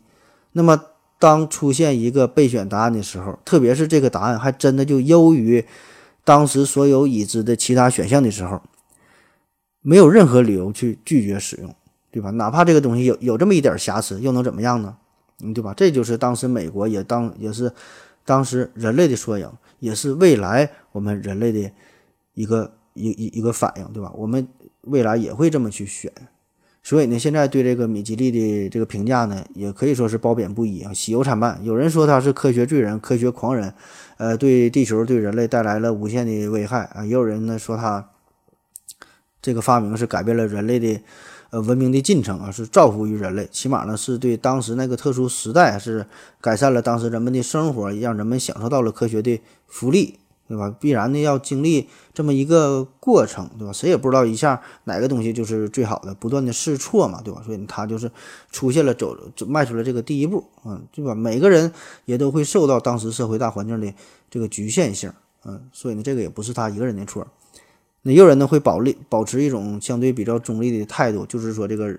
[0.52, 0.80] 那么，
[1.18, 5.64] 当出现一个备选答案的时候，特别是这个答案还真的就优于
[6.22, 8.62] 当时所有已知的其他选项的时候，
[9.86, 11.74] 没有任何理由去拒绝使用，
[12.10, 12.30] 对吧？
[12.30, 14.96] 哪怕这个东西有有这么一点瑕疵，又能怎么样呢？
[15.42, 15.74] 嗯，对吧？
[15.76, 17.70] 这就是当时美国也当也是
[18.24, 19.46] 当时人类的缩影，
[19.80, 21.70] 也是未来我们人类的
[22.32, 24.10] 一个一一一个反应，对吧？
[24.16, 24.48] 我们
[24.84, 26.10] 未来也会这么去选。
[26.82, 31.58] 所以呢，现在对这个米吉利的这个评价呢，也可以说是褒贬不一啊，喜忧参半。
[31.62, 33.74] 有人说他是科学罪人、科学狂人，
[34.16, 37.04] 呃，对地球、对人类带来了无限的危害啊。
[37.04, 38.10] 也有人呢说他
[39.44, 40.98] 这个发明是改变了人类的
[41.50, 46.06] 呃文明的进程啊，是造福于人类，起码呢是对当时那个特殊时代是
[46.40, 50.18] 改善了当时人们的生活，让人们享受到了科学的福利。
[50.46, 50.68] 对吧？
[50.78, 53.72] 必然的要经历这么一个过程，对吧？
[53.72, 57.40] 谁也不知道一下哪个东西就是最好的，不断的试错嘛，对吧？
[57.46, 58.12] 所以他就是
[58.52, 59.16] 出现了走
[59.48, 61.14] 迈出了这个第一步，嗯，对吧？
[61.14, 61.72] 每个人
[62.04, 63.90] 也都会受到当时社会大环境的
[64.30, 65.10] 这个局限性，
[65.46, 67.26] 嗯，所以呢，这个也不是他一个人的错。
[68.04, 71.98] 那也有人呢会保立保持一种相对比较中立的态度，就是说这个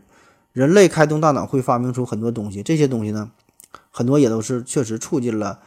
[0.53, 3.31] 人类开动大脑会发明出很多东西，这些东西呢，
[3.91, 5.59] 很多也都是确实促进了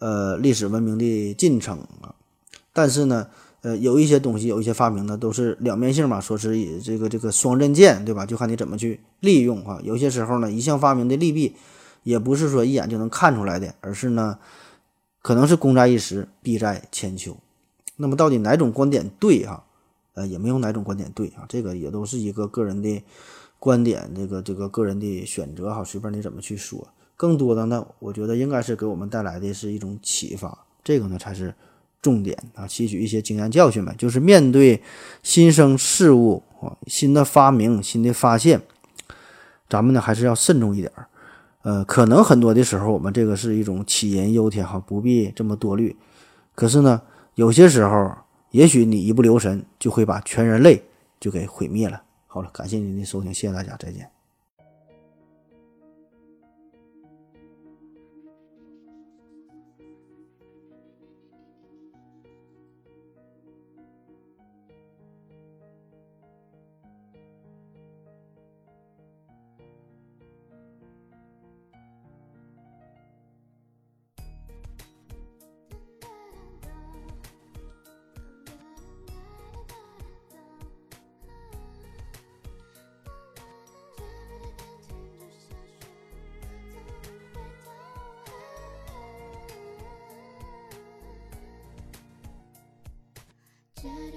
[0.00, 2.12] 呃历史文明的进程啊。
[2.72, 3.28] 但是呢，
[3.62, 8.26] 呃，有一些东西，有一些发明呢，都是两面性嘛，说是以这个这个双刃剑，对吧？
[8.26, 9.78] 就看你怎么去利用啊。
[9.84, 11.54] 有些时候呢，一项发明的利弊，
[12.02, 14.38] 也不是说一眼就能看出来的，而是呢，
[15.22, 17.36] 可能是功在一时，弊在千秋。
[17.96, 19.62] 那么到底哪种观点对哈？
[20.14, 23.02] 呃，也没有哪种观点对啊，这个也都是一个个人的
[23.58, 26.88] 观点，这个这个个人的选择哈，随便你怎么去说。
[27.16, 31.54] 更多的呢，我觉得应该是给我们带来的是一种启发，这个呢才是。
[32.02, 33.94] 重点啊，吸取一些经验教训呗。
[33.96, 34.82] 就是面对
[35.22, 38.60] 新生事物啊，新的发明、新的发现，
[39.70, 41.06] 咱们呢还是要慎重一点儿。
[41.62, 45.96] 呃，可能很多的时候，我们这个是一种杞人忧天哈，不必这么多虑。
[46.54, 47.00] 可是呢，
[47.36, 48.12] 有些时候，
[48.54, 50.80] 也许你一不留神，就会把全人类
[51.18, 52.00] 就给毁灭了。
[52.28, 54.13] 好了，感谢您的收听，谢谢大家，再见。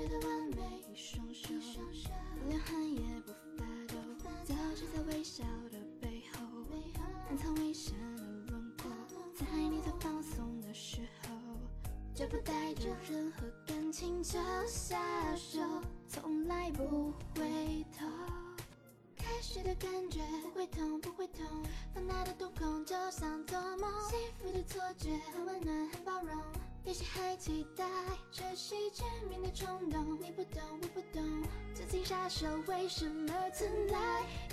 [0.07, 1.79] 的完美，一双手，
[2.47, 3.95] 连汗也不发抖，
[4.45, 6.45] 早知在微笑的背后，
[7.29, 8.89] 暗藏危险的轮廓。
[9.35, 11.35] 在你最放松的时候，
[12.15, 14.99] 绝不带着任何感情就下
[15.35, 15.59] 手，
[16.07, 18.05] 从来不回头。
[19.17, 21.45] 开始的感觉不会痛，不会痛，
[21.93, 26.41] 放大的瞳孔就像做梦，幸福的错觉，很温暖，很包容。
[26.87, 27.83] 也许还期待
[28.31, 31.21] 这是致命的冲动，你不懂，我不懂，
[31.73, 33.97] 自己杀手为什么存在？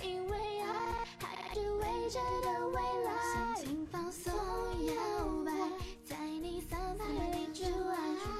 [0.03, 4.93] 因为爱还是未知的未来，心情放松摇
[5.45, 5.53] 摆，
[6.03, 7.95] 在你三百里之外，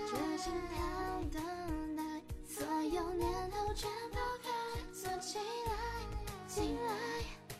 [0.10, 2.04] 数着心跳等待，
[2.46, 4.50] 所有念头全抛开，
[4.92, 5.74] 锁起来，
[6.50, 6.92] 进来，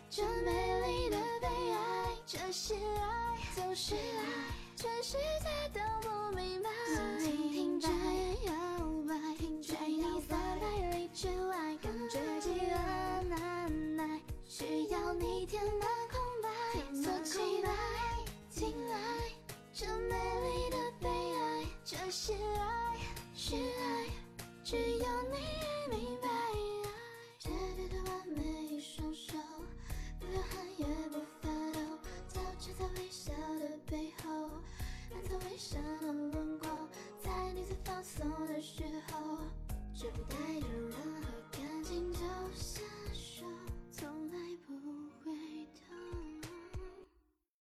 [0.10, 7.88] 这美丽的悲哀，这是爱就是爱，全世界都不明白心情停止
[8.46, 8.54] 摇
[9.08, 9.16] 摆
[9.64, 17.72] 在你三百里之外感觉饥饿难耐需要你填满空白锁起来
[18.48, 18.98] 进来
[19.74, 22.96] 这美丽的悲哀这是爱
[23.34, 24.06] 是爱
[24.64, 26.30] 只有你明白
[28.06, 29.36] 完美一双手
[31.12, 31.82] 不发抖
[32.60, 34.50] 在微笑的背后
[35.16, 36.70] 暗藏危险的轮廓
[37.24, 39.38] 在你最放松的时候
[39.94, 42.20] 绝不带着任何感情就
[42.54, 42.84] 像